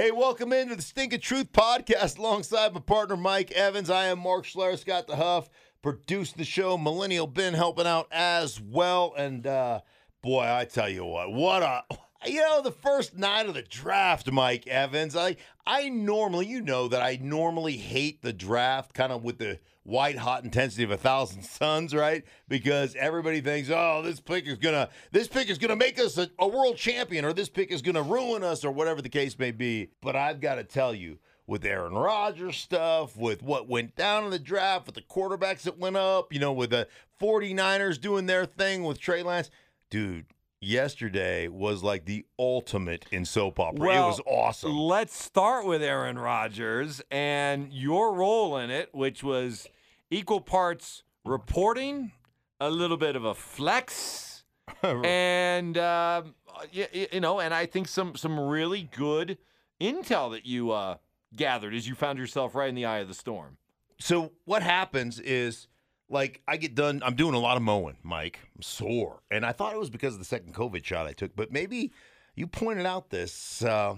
Hey, 0.00 0.12
welcome 0.12 0.52
into 0.52 0.76
the 0.76 0.82
Stinkin' 0.82 1.20
Truth 1.20 1.50
podcast 1.50 2.18
alongside 2.18 2.72
my 2.72 2.78
partner 2.78 3.16
Mike 3.16 3.50
Evans. 3.50 3.90
I 3.90 4.04
am 4.04 4.20
Mark 4.20 4.44
Schler, 4.44 4.78
Scott 4.78 5.08
the 5.08 5.16
Huff, 5.16 5.50
produced 5.82 6.36
the 6.36 6.44
show. 6.44 6.78
Millennial 6.78 7.26
Ben 7.26 7.52
helping 7.52 7.84
out 7.88 8.06
as 8.12 8.60
well. 8.60 9.12
And 9.16 9.44
uh, 9.44 9.80
boy, 10.22 10.44
I 10.44 10.66
tell 10.66 10.88
you 10.88 11.04
what, 11.04 11.32
what 11.32 11.64
a 11.64 11.82
you 12.28 12.40
know 12.40 12.62
the 12.62 12.70
first 12.70 13.16
night 13.16 13.46
of 13.46 13.54
the 13.54 13.62
draft, 13.62 14.30
Mike 14.30 14.68
Evans. 14.68 15.16
I 15.16 15.34
I 15.66 15.88
normally, 15.88 16.46
you 16.46 16.60
know 16.60 16.86
that 16.86 17.02
I 17.02 17.18
normally 17.20 17.76
hate 17.76 18.22
the 18.22 18.32
draft, 18.32 18.94
kind 18.94 19.10
of 19.10 19.24
with 19.24 19.38
the 19.38 19.58
white 19.88 20.18
hot 20.18 20.44
intensity 20.44 20.84
of 20.84 20.90
a 20.90 20.96
thousand 20.98 21.42
suns, 21.44 21.94
right? 21.94 22.24
Because 22.46 22.94
everybody 22.94 23.40
thinks, 23.40 23.70
oh, 23.70 24.02
this 24.04 24.20
pick 24.20 24.46
is 24.46 24.58
gonna 24.58 24.90
this 25.10 25.28
pick 25.28 25.48
is 25.48 25.58
gonna 25.58 25.76
make 25.76 25.98
us 25.98 26.18
a, 26.18 26.30
a 26.38 26.46
world 26.46 26.76
champion, 26.76 27.24
or 27.24 27.32
this 27.32 27.48
pick 27.48 27.72
is 27.72 27.82
gonna 27.82 28.02
ruin 28.02 28.44
us, 28.44 28.64
or 28.64 28.70
whatever 28.70 29.00
the 29.00 29.08
case 29.08 29.38
may 29.38 29.50
be. 29.50 29.90
But 30.02 30.14
I've 30.14 30.40
got 30.40 30.56
to 30.56 30.64
tell 30.64 30.94
you, 30.94 31.18
with 31.46 31.64
Aaron 31.64 31.94
Rodgers 31.94 32.56
stuff, 32.58 33.16
with 33.16 33.42
what 33.42 33.68
went 33.68 33.96
down 33.96 34.24
in 34.24 34.30
the 34.30 34.38
draft, 34.38 34.86
with 34.86 34.94
the 34.94 35.02
quarterbacks 35.02 35.62
that 35.62 35.78
went 35.78 35.96
up, 35.96 36.32
you 36.32 36.38
know, 36.38 36.52
with 36.52 36.70
the 36.70 36.86
49ers 37.20 37.98
doing 38.00 38.26
their 38.26 38.44
thing 38.44 38.84
with 38.84 39.00
Trey 39.00 39.22
Lance, 39.22 39.50
dude. 39.90 40.26
Yesterday 40.60 41.46
was 41.46 41.84
like 41.84 42.04
the 42.04 42.26
ultimate 42.36 43.06
in 43.12 43.24
soap 43.24 43.60
opera. 43.60 43.78
Well, 43.78 44.04
it 44.04 44.08
was 44.08 44.20
awesome. 44.26 44.76
Let's 44.76 45.16
start 45.16 45.64
with 45.64 45.84
Aaron 45.84 46.18
Rodgers 46.18 47.00
and 47.12 47.72
your 47.72 48.12
role 48.12 48.56
in 48.56 48.68
it, 48.68 48.92
which 48.92 49.22
was 49.22 49.68
equal 50.10 50.40
parts 50.40 51.02
reporting, 51.24 52.12
a 52.60 52.70
little 52.70 52.96
bit 52.96 53.16
of 53.16 53.24
a 53.24 53.34
flex, 53.34 54.44
and 54.82 55.78
um, 55.78 56.34
you, 56.72 56.86
you 57.12 57.20
know, 57.20 57.40
and 57.40 57.54
I 57.54 57.66
think 57.66 57.88
some 57.88 58.16
some 58.16 58.38
really 58.38 58.88
good 58.94 59.38
intel 59.80 60.32
that 60.32 60.46
you 60.46 60.72
uh, 60.72 60.96
gathered 61.34 61.74
as 61.74 61.86
you 61.86 61.94
found 61.94 62.18
yourself 62.18 62.54
right 62.54 62.68
in 62.68 62.74
the 62.74 62.84
eye 62.84 62.98
of 62.98 63.08
the 63.08 63.14
storm. 63.14 63.56
So 64.00 64.32
what 64.44 64.62
happens 64.62 65.18
is 65.20 65.68
like 66.08 66.42
I 66.48 66.56
get 66.56 66.74
done. 66.74 67.02
I'm 67.04 67.14
doing 67.14 67.34
a 67.34 67.38
lot 67.38 67.56
of 67.56 67.62
mowing, 67.62 67.96
Mike. 68.02 68.40
I'm 68.54 68.62
sore, 68.62 69.22
and 69.30 69.44
I 69.44 69.52
thought 69.52 69.74
it 69.74 69.78
was 69.78 69.90
because 69.90 70.14
of 70.14 70.20
the 70.20 70.26
second 70.26 70.54
COVID 70.54 70.84
shot 70.84 71.06
I 71.06 71.12
took, 71.12 71.34
but 71.36 71.52
maybe 71.52 71.92
you 72.34 72.46
pointed 72.46 72.86
out 72.86 73.10
this. 73.10 73.62
Uh, 73.62 73.96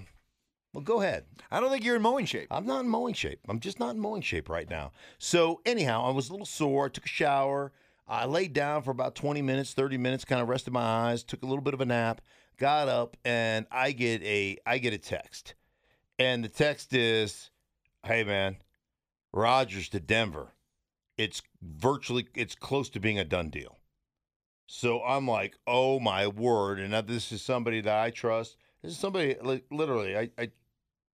well, 0.72 0.82
go 0.82 1.00
ahead. 1.00 1.24
I 1.50 1.60
don't 1.60 1.70
think 1.70 1.84
you're 1.84 1.96
in 1.96 2.02
mowing 2.02 2.26
shape. 2.26 2.48
I'm 2.50 2.66
not 2.66 2.80
in 2.80 2.88
mowing 2.88 3.14
shape. 3.14 3.40
I'm 3.48 3.60
just 3.60 3.80
not 3.80 3.94
in 3.94 4.00
mowing 4.00 4.22
shape 4.22 4.48
right 4.48 4.68
now. 4.68 4.92
So 5.18 5.60
anyhow, 5.66 6.04
I 6.06 6.10
was 6.10 6.28
a 6.28 6.32
little 6.32 6.46
sore. 6.46 6.86
I 6.86 6.88
took 6.88 7.06
a 7.06 7.08
shower. 7.08 7.72
I 8.06 8.26
laid 8.26 8.52
down 8.52 8.82
for 8.82 8.90
about 8.90 9.14
20 9.14 9.42
minutes, 9.42 9.72
30 9.72 9.98
minutes, 9.98 10.24
kind 10.24 10.42
of 10.42 10.48
rested 10.48 10.72
my 10.72 10.82
eyes, 10.82 11.22
took 11.22 11.42
a 11.42 11.46
little 11.46 11.62
bit 11.62 11.74
of 11.74 11.80
a 11.80 11.86
nap, 11.86 12.20
got 12.58 12.88
up, 12.88 13.16
and 13.24 13.66
I 13.70 13.92
get 13.92 14.22
a 14.22 14.58
I 14.66 14.78
get 14.78 14.92
a 14.92 14.98
text, 14.98 15.54
and 16.18 16.42
the 16.42 16.48
text 16.48 16.92
is, 16.92 17.50
"Hey 18.04 18.24
man, 18.24 18.56
Rodgers 19.32 19.88
to 19.90 20.00
Denver." 20.00 20.54
it's 21.20 21.42
virtually 21.60 22.26
it's 22.34 22.54
close 22.54 22.88
to 22.88 22.98
being 22.98 23.18
a 23.18 23.24
done 23.24 23.50
deal. 23.50 23.76
So 24.66 25.02
I'm 25.02 25.28
like, 25.28 25.58
oh 25.66 26.00
my 26.00 26.26
word! 26.28 26.78
And 26.78 26.92
now 26.92 27.02
this 27.02 27.30
is 27.30 27.42
somebody 27.42 27.82
that 27.82 27.94
I 27.94 28.10
trust. 28.10 28.56
This 28.82 28.92
is 28.92 28.98
somebody 28.98 29.36
like 29.42 29.66
literally 29.70 30.16
I, 30.16 30.30
I 30.38 30.50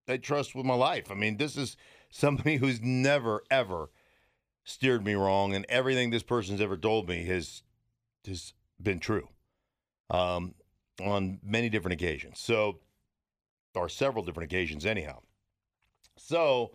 I 0.09 0.17
trust 0.19 0.55
with 0.55 0.67
my 0.67 0.75
life. 0.75 1.11
I 1.11 1.15
mean, 1.15 1.37
this 1.37 1.57
is 1.57 1.77
somebody 2.11 2.57
who's 2.59 2.81
never 2.81 3.43
ever 3.51 3.91
steered 4.65 5.05
me 5.05 5.15
wrong, 5.15 5.55
and 5.55 5.65
everything 5.69 6.11
this 6.11 6.23
person's 6.23 6.61
ever 6.61 6.77
told 6.77 7.09
me 7.09 7.25
has 7.27 7.63
has 8.27 8.53
been 8.83 8.99
true 8.99 9.29
um, 10.11 10.55
on 11.01 11.39
many 11.43 11.69
different 11.69 12.01
occasions. 12.01 12.41
So, 12.41 12.81
or 13.75 13.89
several 13.89 14.25
different 14.25 14.53
occasions, 14.53 14.85
anyhow. 14.85 15.21
So, 16.17 16.73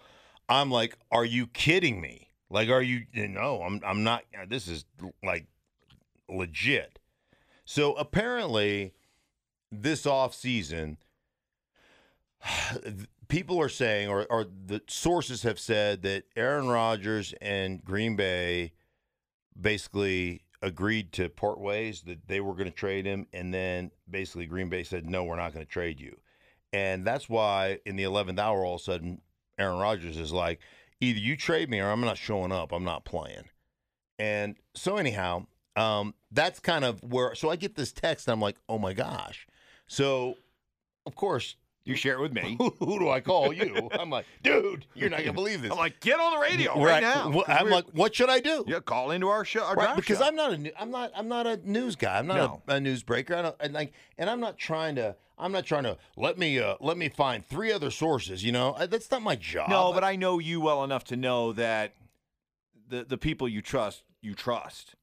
I'm 0.48 0.72
like, 0.72 0.98
are 1.12 1.26
you 1.26 1.48
kidding 1.48 2.00
me? 2.00 2.30
Like, 2.50 2.70
are 2.70 2.82
you? 2.82 3.06
No, 3.14 3.62
I'm. 3.62 3.82
I'm 3.86 4.04
not. 4.04 4.24
This 4.48 4.68
is 4.68 4.86
like 5.24 5.48
legit. 6.30 7.00
So 7.66 7.94
apparently, 7.94 8.94
this 9.72 10.06
off 10.06 10.34
season, 10.34 10.98
people 13.32 13.62
are 13.62 13.70
saying, 13.70 14.10
or, 14.10 14.28
or 14.30 14.46
the 14.66 14.82
sources 14.88 15.44
have 15.44 15.58
said 15.58 16.02
that 16.02 16.26
Aaron 16.36 16.68
Rodgers 16.68 17.34
and 17.42 17.82
Green 17.82 18.18
Bay 18.18 18.74
basically 19.60 20.44
agreed 20.62 21.14
to 21.14 21.30
part 21.30 21.58
ways 21.58 22.02
that 22.02 22.28
they 22.28 22.42
were 22.42 22.54
going 22.54 22.66
to 22.66 22.72
trade 22.72 23.06
him, 23.06 23.26
and 23.32 23.54
then 23.54 23.90
basically 24.10 24.46
Green 24.46 24.68
Bay 24.68 24.84
said, 24.84 25.10
"No, 25.10 25.24
we're 25.24 25.38
not 25.38 25.54
going 25.54 25.66
to 25.66 25.72
trade 25.72 26.02
you," 26.02 26.20
and 26.74 27.08
that's 27.08 27.30
why 27.30 27.80
in 27.86 27.96
the 27.96 28.04
eleventh 28.04 28.38
hour, 28.38 28.66
all 28.66 28.76
of 28.76 28.82
a 28.82 28.84
sudden, 28.84 29.22
Aaron 29.58 29.80
Rodgers 29.80 30.18
is 30.18 30.34
like 30.34 30.60
either 31.00 31.20
you 31.20 31.38
trade 31.38 31.70
me 31.70 31.80
or 31.80 31.90
I'm 31.90 32.02
not 32.02 32.18
showing 32.18 32.52
up. 32.52 32.74
I'm 32.74 32.84
not 32.84 33.06
playing. 33.06 33.46
And 34.20 34.58
so 34.76 34.98
anyhow, 34.98 35.46
um, 35.78 36.14
that's 36.32 36.60
kind 36.60 36.84
of 36.84 37.02
where. 37.02 37.34
So 37.36 37.50
I 37.50 37.56
get 37.56 37.76
this 37.76 37.94
text. 37.94 38.28
and 38.28 38.34
I'm 38.34 38.42
like, 38.42 38.58
oh 38.68 38.78
my 38.78 38.92
gosh. 38.92 39.48
So 39.88 40.36
of 41.06 41.16
course 41.16 41.56
you 41.84 41.96
share 41.96 42.16
it 42.16 42.22
with 42.22 42.34
me. 42.34 42.56
Who, 42.58 42.70
who 42.80 43.00
do 43.00 43.10
I 43.10 43.20
call 43.20 43.52
you? 43.52 43.90
I'm 43.94 44.10
like, 44.10 44.26
dude, 44.44 44.86
you're 44.94 45.10
not 45.10 45.20
gonna 45.20 45.34
believe 45.34 45.62
this. 45.62 45.72
I'm 45.72 45.78
like, 45.78 46.00
get 46.00 46.20
on 46.20 46.34
the 46.34 46.40
radio 46.40 46.76
right, 46.76 47.02
right 47.02 47.02
now. 47.02 47.44
I'm 47.48 47.70
like, 47.70 47.86
what 47.94 48.14
should 48.16 48.30
I 48.30 48.40
do? 48.40 48.64
Yeah, 48.68 48.80
call 48.80 49.12
into 49.12 49.28
our 49.28 49.44
show. 49.46 49.64
Our 49.64 49.76
right, 49.76 49.96
because 49.96 50.20
show. 50.20 50.26
I'm 50.26 50.36
not 50.36 50.54
a, 50.54 50.82
I'm 50.82 50.92
not, 50.92 51.12
I'm 51.16 51.28
not 51.28 51.48
a 51.48 51.58
news 51.58 51.96
guy. 51.96 52.20
I'm 52.20 52.28
not 52.28 52.38
no. 52.38 52.62
a, 52.68 52.78
a 52.78 52.80
newsbreaker. 52.80 53.36
I 53.36 53.42
don't, 53.42 53.56
and 53.60 53.74
like, 53.74 53.94
and 54.18 54.30
I'm 54.30 54.40
not 54.40 54.58
trying 54.58 54.96
to. 54.96 55.16
I'm 55.38 55.52
not 55.52 55.66
trying 55.66 55.84
to 55.84 55.98
let 56.16 56.38
me 56.38 56.60
uh, 56.60 56.76
let 56.82 56.98
me 56.98 57.10
find 57.10 57.44
three 57.44 57.72
other 57.72 57.90
sources. 57.90 58.44
You 58.44 58.52
know, 58.52 58.76
that's 58.88 59.10
not 59.10 59.24
my 59.24 59.36
job. 59.36 59.70
No, 59.70 59.92
but 59.92 60.04
I 60.04 60.16
know 60.16 60.38
you 60.38 60.62
well 60.62 60.84
enough 60.84 61.04
to 61.06 61.16
know 61.16 61.52
that 61.54 61.96
the 62.88 63.04
the 63.04 63.18
people 63.18 63.48
you 63.48 63.64
trust, 63.64 64.04
you 64.22 64.36
trust. 64.36 64.94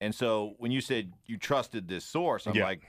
And 0.00 0.14
so 0.14 0.54
when 0.58 0.70
you 0.70 0.80
said 0.80 1.14
you 1.26 1.36
trusted 1.36 1.88
this 1.88 2.04
source, 2.04 2.46
I'm 2.46 2.54
Yeah. 2.54 2.64
like, 2.64 2.82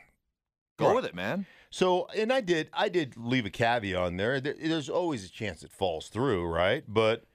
go 0.78 0.88
Right. 0.90 0.96
with 0.98 1.06
it, 1.06 1.16
man. 1.16 1.48
So, 1.70 2.08
and 2.16 2.34
I 2.34 2.42
did, 2.42 2.70
I 2.74 2.90
did 2.90 3.16
leave 3.16 3.46
a 3.46 3.50
caveat 3.50 3.96
on 3.96 4.18
there. 4.18 4.42
there. 4.42 4.56
There's 4.60 4.90
always 4.90 5.26
a 5.26 5.30
chance 5.30 5.64
it 5.64 5.72
falls 5.72 6.08
through, 6.08 6.48
right? 6.48 6.84
But 6.88 7.26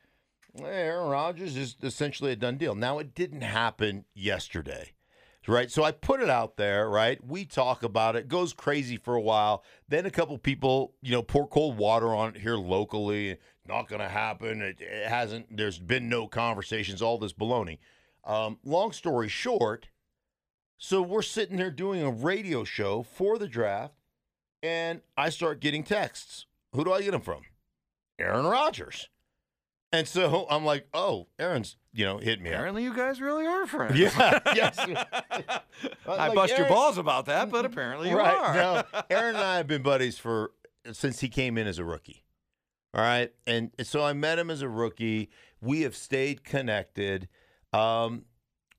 Aaron 0.63 1.09
Rodgers 1.09 1.57
is 1.57 1.77
essentially 1.83 2.33
a 2.33 2.37
done 2.37 2.57
deal. 2.57 2.75
Now, 2.75 2.99
it 2.99 3.15
didn't 3.15 3.43
happen 3.43 4.05
yesterday, 4.13 4.93
right? 5.47 5.71
So 5.71 5.85
I 5.85 5.93
put 5.93 6.21
it 6.21 6.31
out 6.31 6.57
there, 6.57 6.89
right? 6.89 7.25
We 7.25 7.45
talk 7.45 7.85
about 7.85 8.17
it, 8.17 8.29
goes 8.29 8.53
crazy 8.53 8.97
for 8.97 9.15
a 9.15 9.21
while. 9.21 9.63
Then 9.89 10.05
a 10.05 10.11
couple 10.11 10.37
people, 10.39 10.95
you 11.01 11.13
know, 11.13 11.23
pour 11.23 11.47
cold 11.47 11.77
water 11.77 12.13
on 12.13 12.35
it 12.35 12.41
here 12.41 12.57
locally. 12.57 13.37
Not 13.67 13.89
going 13.89 14.03
to 14.03 14.09
happen. 14.09 14.63
It, 14.63 14.81
it 14.81 15.09
hasn't. 15.09 15.57
There's 15.57 15.79
been 15.79 16.09
no 16.09 16.27
conversations. 16.27 17.01
All 17.01 17.19
this 17.19 17.33
baloney. 17.33 17.79
Um, 18.25 18.59
long 18.65 18.93
story 18.93 19.29
short, 19.29 19.89
so 20.79 21.03
we're 21.03 21.23
sitting 21.23 21.59
there 21.59 21.71
doing 21.71 22.03
a 22.03 22.11
radio 22.11 22.65
show 22.65 23.03
for 23.03 23.39
the 23.39 23.49
draft 23.49 23.95
and 24.65 25.03
I 25.17 25.29
start 25.29 25.61
getting 25.61 25.83
texts. 25.85 26.47
Who 26.73 26.85
do 26.85 26.93
I 26.93 27.03
get 27.03 27.13
them 27.13 27.21
from? 27.21 27.43
Aaron 28.19 28.47
Rodgers. 28.47 29.09
And 29.93 30.09
so 30.09 30.47
I'm 30.51 30.65
like, 30.65 30.89
oh, 30.93 31.29
Aaron's, 31.39 31.77
you 31.93 32.05
know, 32.05 32.19
hit 32.19 32.41
me. 32.41 32.49
up. 32.49 32.55
Apparently, 32.55 32.83
you 32.83 32.97
guys 32.97 33.21
really 33.21 33.47
are 33.47 33.67
friends. 33.67 33.97
Yeah, 33.97 34.41
yes. 34.55 34.77
I 34.79 35.61
Like, 36.07 36.35
bust 36.35 36.57
your 36.59 36.67
balls 36.67 36.99
about 36.99 37.27
that, 37.27 37.51
but 37.51 37.65
apparently 37.65 38.09
you 38.11 38.17
right. 38.19 38.35
are. 38.35 38.55
No, 38.55 38.83
Aaron 39.11 39.37
and 39.37 39.45
I 39.45 39.57
have 39.59 39.69
been 39.69 39.83
buddies 39.83 40.19
for 40.19 40.51
since 40.93 41.21
he 41.21 41.29
came 41.29 41.57
in 41.59 41.67
as 41.69 41.79
a 41.79 41.85
rookie. 41.85 42.25
All 42.93 43.03
right. 43.03 43.33
And 43.47 43.71
so 43.83 44.03
I 44.03 44.13
met 44.15 44.39
him 44.39 44.51
as 44.51 44.63
a 44.63 44.69
rookie. 44.69 45.31
We 45.61 45.83
have 45.83 45.95
stayed 45.95 46.43
connected. 46.45 47.29
Um, 47.73 48.25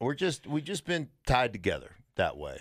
we're 0.01 0.15
just 0.15 0.47
we've 0.47 0.63
just 0.63 0.85
been 0.85 1.09
tied 1.25 1.53
together 1.53 1.91
that 2.15 2.37
way. 2.37 2.57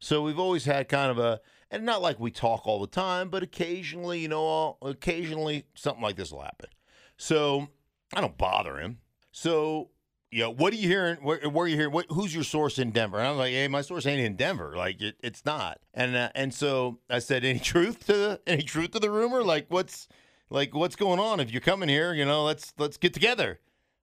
So 0.00 0.22
we've 0.22 0.38
always 0.38 0.66
had 0.66 0.88
kind 0.88 1.10
of 1.10 1.18
a 1.18 1.40
and 1.74 1.84
not 1.84 2.02
like 2.02 2.20
we 2.20 2.30
talk 2.30 2.66
all 2.66 2.80
the 2.80 2.86
time, 2.86 3.28
but 3.28 3.42
occasionally, 3.42 4.20
you 4.20 4.28
know, 4.28 4.78
occasionally 4.82 5.64
something 5.74 6.02
like 6.02 6.16
this 6.16 6.30
will 6.32 6.42
happen. 6.42 6.68
So 7.16 7.68
I 8.14 8.20
don't 8.20 8.38
bother 8.38 8.78
him. 8.78 8.98
So 9.32 9.90
you 10.34 10.40
know, 10.40 10.50
what 10.50 10.72
are 10.72 10.76
you 10.76 10.88
hearing? 10.88 11.18
Where, 11.18 11.38
where 11.48 11.64
are 11.64 11.68
you 11.68 11.76
hearing? 11.76 11.92
What, 11.92 12.06
who's 12.08 12.34
your 12.34 12.42
source 12.42 12.80
in 12.80 12.90
Denver? 12.90 13.18
And 13.18 13.28
I'm 13.28 13.36
like, 13.36 13.52
hey, 13.52 13.68
my 13.68 13.82
source 13.82 14.04
ain't 14.04 14.20
in 14.20 14.34
Denver. 14.34 14.74
Like, 14.76 15.00
it, 15.00 15.14
it's 15.22 15.44
not. 15.44 15.78
And 15.94 16.16
uh, 16.16 16.30
and 16.34 16.52
so 16.52 16.98
I 17.08 17.20
said, 17.20 17.44
any 17.44 17.60
truth 17.60 18.04
to 18.06 18.12
the, 18.12 18.40
any 18.44 18.62
truth 18.62 18.90
to 18.92 18.98
the 18.98 19.12
rumor? 19.12 19.44
Like, 19.44 19.66
what's 19.68 20.08
like 20.50 20.74
what's 20.74 20.96
going 20.96 21.20
on? 21.20 21.38
If 21.38 21.52
you're 21.52 21.60
coming 21.60 21.88
here, 21.88 22.12
you 22.12 22.24
know, 22.24 22.42
let's 22.42 22.72
let's 22.78 22.96
get 22.96 23.14
together. 23.14 23.60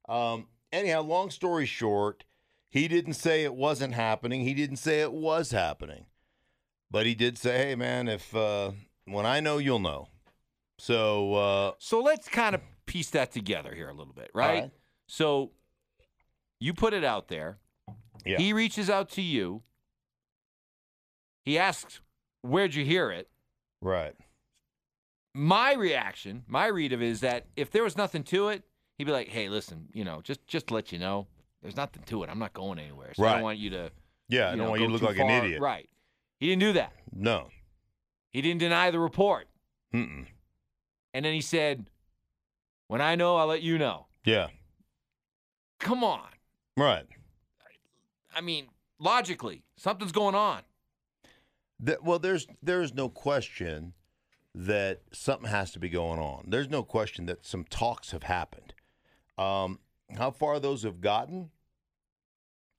Um, 0.08 0.48
anyhow, 0.72 1.02
long 1.02 1.32
story 1.32 1.66
short, 1.66 2.24
he 2.70 2.88
didn't 2.88 3.16
say 3.16 3.44
it 3.44 3.54
wasn't 3.54 3.94
happening. 3.94 4.46
He 4.46 4.54
didn't 4.54 4.78
say 4.78 5.02
it 5.02 5.12
was 5.12 5.52
happening, 5.52 6.06
but 6.92 7.06
he 7.06 7.16
did 7.16 7.38
say, 7.38 7.58
hey, 7.70 7.76
man, 7.76 8.08
if 8.08 8.36
uh, 8.36 8.72
when 9.06 9.26
I 9.26 9.40
know, 9.40 9.58
you'll 9.58 9.80
know. 9.80 10.10
So 10.78 11.34
uh, 11.36 11.72
So 11.80 12.02
let's 12.02 12.28
kind 12.28 12.54
of 12.54 12.62
piece 12.86 13.10
that 13.12 13.32
together 13.32 13.74
here 13.74 13.88
a 13.90 13.94
little 13.94 14.14
bit, 14.14 14.30
right? 14.34 14.64
right. 14.64 14.72
So 15.08 15.52
you 16.60 16.74
put 16.74 16.94
it 16.94 17.04
out 17.04 17.28
there. 17.28 17.58
Yeah. 18.26 18.38
He 18.38 18.54
reaches 18.54 18.90
out 18.90 19.10
to 19.12 19.22
you. 19.22 19.64
He 21.44 21.58
asks, 21.58 22.02
"Where'd 22.42 22.76
you 22.76 22.86
hear 22.86 23.12
it?" 23.12 23.30
right, 23.82 24.14
my 25.34 25.74
reaction, 25.74 26.44
my 26.48 26.68
read 26.68 26.94
of 26.94 27.02
it 27.02 27.08
is 27.08 27.22
that 27.22 27.48
if 27.56 27.72
there 27.72 27.84
was 27.84 27.98
nothing 27.98 28.24
to 28.26 28.50
it, 28.50 28.64
he'd 28.98 29.06
be 29.06 29.12
like, 29.12 29.30
"Hey, 29.30 29.50
listen, 29.50 29.88
you 29.94 30.04
know, 30.04 30.22
just 30.22 30.46
just 30.46 30.68
to 30.68 30.76
let 30.76 30.92
you 30.92 31.00
know, 31.00 31.26
there's 31.62 31.76
nothing 31.76 32.04
to 32.08 32.24
it. 32.24 32.30
I'm 32.30 32.40
not 32.40 32.54
going 32.54 32.78
anywhere. 32.80 33.12
So 33.16 33.26
I 33.26 33.34
don't 33.34 33.44
want 33.44 33.58
you 33.58 33.72
to, 33.72 33.92
Yeah, 34.30 34.48
I 34.48 34.50
don't 34.50 34.60
know, 34.60 34.70
want 34.70 34.82
you 34.82 34.88
to 34.88 34.94
look 34.94 35.02
like 35.02 35.18
an 35.18 35.30
idiot. 35.30 35.62
Right. 35.62 35.90
He 36.42 36.48
didn't 36.48 36.62
do 36.62 36.74
that. 36.74 36.94
No. 37.14 37.50
He 38.32 38.42
didn't 38.42 38.60
deny 38.60 38.90
the 38.90 39.00
report, 39.00 39.48
Mm-mm. 39.94 40.26
and 41.14 41.24
then 41.26 41.34
he 41.34 41.42
said, 41.42 41.86
"When 42.88 43.00
I 43.00 43.16
know, 43.16 43.36
I'll 43.36 43.48
let 43.48 43.62
you 43.62 43.78
know." 43.78 44.08
Yeah. 44.26 44.48
Come 45.80 46.04
on. 46.04 46.28
Right. 46.76 47.06
I 48.34 48.42
mean, 48.42 48.70
logically, 49.00 49.64
something's 49.76 50.12
going 50.12 50.34
on. 50.34 50.62
That, 51.80 52.04
well, 52.04 52.18
there's 52.18 52.48
there's 52.64 52.94
no 52.94 53.08
question 53.08 53.94
that 54.56 55.02
something 55.12 55.50
has 55.50 55.72
to 55.72 55.80
be 55.80 55.90
going 55.90 56.20
on. 56.20 56.46
There's 56.48 56.70
no 56.70 56.82
question 56.82 57.28
that 57.28 57.46
some 57.46 57.66
talks 57.66 58.12
have 58.12 58.24
happened. 58.24 58.74
Um, 59.38 59.80
how 60.18 60.32
far 60.32 60.60
those 60.60 60.84
have 60.84 61.02
gotten? 61.02 61.52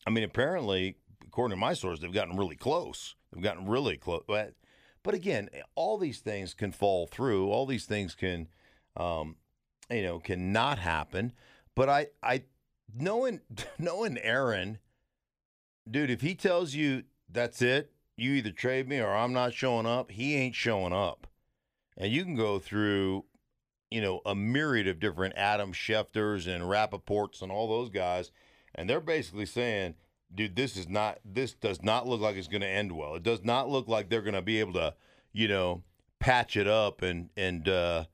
I 0.06 0.10
mean, 0.10 0.24
apparently, 0.24 0.96
according 1.32 1.56
to 1.56 1.60
my 1.60 1.72
source, 1.72 1.98
they've 1.98 2.12
gotten 2.12 2.36
really 2.36 2.56
close. 2.56 3.14
They've 3.32 3.42
gotten 3.42 3.66
really 3.66 3.96
close. 3.96 4.22
But, 4.28 4.52
but 5.02 5.14
again, 5.14 5.48
all 5.74 5.96
these 5.96 6.18
things 6.20 6.52
can 6.52 6.72
fall 6.72 7.06
through. 7.06 7.48
All 7.48 7.64
these 7.64 7.86
things 7.86 8.14
can, 8.14 8.48
um, 8.98 9.36
you 9.90 10.02
know, 10.02 10.18
can 10.18 10.52
not 10.52 10.78
happen. 10.78 11.32
But 11.74 11.88
I, 11.88 12.08
I, 12.22 12.42
knowing 12.94 13.40
knowing 13.78 14.18
Aaron, 14.18 14.78
dude, 15.90 16.10
if 16.10 16.20
he 16.20 16.34
tells 16.34 16.74
you 16.74 17.04
that's 17.30 17.62
it, 17.62 17.92
you 18.18 18.32
either 18.34 18.50
trade 18.50 18.86
me 18.86 18.98
or 18.98 19.14
I'm 19.14 19.32
not 19.32 19.54
showing 19.54 19.86
up. 19.86 20.10
He 20.10 20.36
ain't 20.36 20.54
showing 20.54 20.92
up, 20.92 21.26
and 21.96 22.12
you 22.12 22.24
can 22.24 22.36
go 22.36 22.58
through, 22.58 23.24
you 23.90 24.02
know, 24.02 24.20
a 24.26 24.34
myriad 24.34 24.86
of 24.86 25.00
different 25.00 25.32
Adam 25.38 25.72
Schefters 25.72 26.46
and 26.46 26.64
Rappaports 26.64 27.40
and 27.40 27.50
all 27.50 27.68
those 27.68 27.88
guys, 27.88 28.30
and 28.74 28.88
they're 28.88 29.00
basically 29.00 29.46
saying, 29.46 29.94
dude, 30.34 30.56
this 30.56 30.76
is 30.76 30.88
not, 30.88 31.18
this 31.24 31.54
does 31.54 31.82
not 31.82 32.06
look 32.06 32.20
like 32.20 32.36
it's 32.36 32.48
going 32.48 32.62
to 32.62 32.68
end 32.68 32.92
well. 32.92 33.14
It 33.14 33.22
does 33.22 33.44
not 33.44 33.68
look 33.68 33.88
like 33.88 34.08
they're 34.08 34.22
going 34.22 34.34
to 34.34 34.42
be 34.42 34.60
able 34.60 34.72
to, 34.74 34.94
you 35.32 35.48
know, 35.48 35.82
patch 36.20 36.56
it 36.56 36.68
up 36.68 37.02
and 37.02 37.30
and 37.36 37.68
uh, 37.68 38.04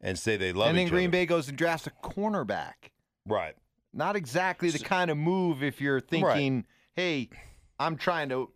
and 0.00 0.18
say 0.18 0.36
they 0.36 0.52
love 0.52 0.66
it. 0.66 0.70
and 0.70 0.78
then 0.78 0.88
Green 0.88 1.08
other. 1.08 1.12
Bay 1.12 1.26
goes 1.26 1.48
and 1.48 1.58
drafts 1.58 1.86
a 1.86 1.90
cornerback. 2.06 2.90
right? 3.26 3.54
Not 3.92 4.14
exactly 4.14 4.70
the 4.70 4.78
kind 4.78 5.10
of 5.10 5.16
move 5.16 5.62
if 5.62 5.80
you're 5.80 6.00
thinking, 6.00 6.66
hey, 6.94 7.30
I'm 7.78 7.96
trying 7.96 8.28
to 8.28 8.50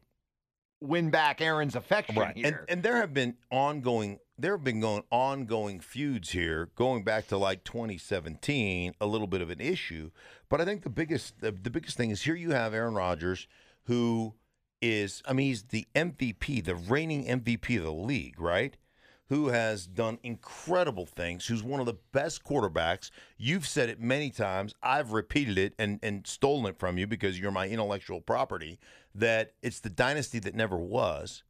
win 0.81 1.11
back 1.11 1.41
Aaron's 1.41 1.75
affection 1.77 2.17
right 2.17 2.35
and 2.37 2.45
here. 2.45 2.65
and 2.69 2.83
there 2.83 2.97
have 2.97 3.13
been 3.13 3.37
ongoing 3.51 4.19
there 4.41 4.53
have 4.53 4.65
been 4.65 4.81
going 4.81 5.03
ongoing 5.11 5.81
feuds 5.81 6.31
here 6.31 6.71
going 6.75 7.05
back 7.05 7.27
to 7.27 7.37
like 7.37 7.65
2017 7.65 8.95
a 9.01 9.07
little 9.07 9.27
bit 9.27 9.41
of 9.41 9.51
an 9.51 9.61
issue 9.61 10.11
but 10.49 10.61
i 10.61 10.65
think 10.65 10.83
the 10.83 10.91
biggest 10.91 11.41
the, 11.41 11.53
the 11.53 11.71
biggest 11.71 11.97
thing 11.97 12.11
is 12.11 12.23
here 12.23 12.35
you 12.35 12.51
have 12.51 12.75
aaron 12.75 12.95
rodgers 12.95 13.47
who 13.85 14.35
is 14.81 15.23
i 15.27 15.33
mean 15.33 15.47
he's 15.47 15.65
the 15.65 15.87
mvp 15.95 16.65
the 16.65 16.75
reigning 16.75 17.25
mvp 17.27 17.79
of 17.79 17.85
the 17.85 17.93
league 17.93 18.41
right 18.41 18.77
who 19.31 19.47
has 19.47 19.87
done 19.87 20.19
incredible 20.25 21.07
things, 21.07 21.47
who's 21.47 21.63
one 21.63 21.79
of 21.79 21.87
the 21.87 21.97
best 22.11 22.43
quarterbacks. 22.43 23.13
You've 23.39 23.67
said 23.67 23.89
it 23.89 24.01
many 24.01 24.31
times. 24.31 24.75
I've 24.83 25.13
repeated 25.13 25.57
it 25.57 25.73
and, 25.79 26.01
and 26.03 26.27
stolen 26.27 26.67
it 26.67 26.81
from 26.81 26.99
you 26.99 27.07
because 27.07 27.39
you're 27.39 27.53
my 27.53 27.69
intellectual 27.69 28.21
property 28.21 28.81
that 29.15 29.53
it's 29.63 29.79
the 29.79 29.89
dynasty 29.89 30.41
that 30.41 30.57
never 30.57 30.77
was. 30.77 31.45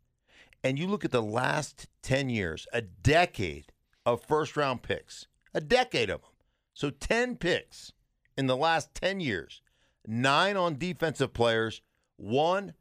And 0.63 0.79
you 0.79 0.87
look 0.87 1.05
at 1.05 1.11
the 1.11 1.23
last 1.23 1.89
10 2.03 2.29
years, 2.29 2.67
a 2.73 2.83
decade 2.83 3.73
of 4.05 4.23
first 4.23 4.57
round 4.57 4.83
picks, 4.83 5.27
a 5.55 5.61
decade 5.61 6.11
of 6.11 6.21
them. 6.21 6.31
So 6.75 6.91
10 6.91 7.37
picks 7.37 7.93
in 8.37 8.47
the 8.47 8.57
last 8.57 8.95
10 8.95 9.21
years, 9.21 9.63
nine 10.07 10.57
on 10.57 10.79
defensive 10.79 11.33
players, 11.33 11.83
one 12.17 12.75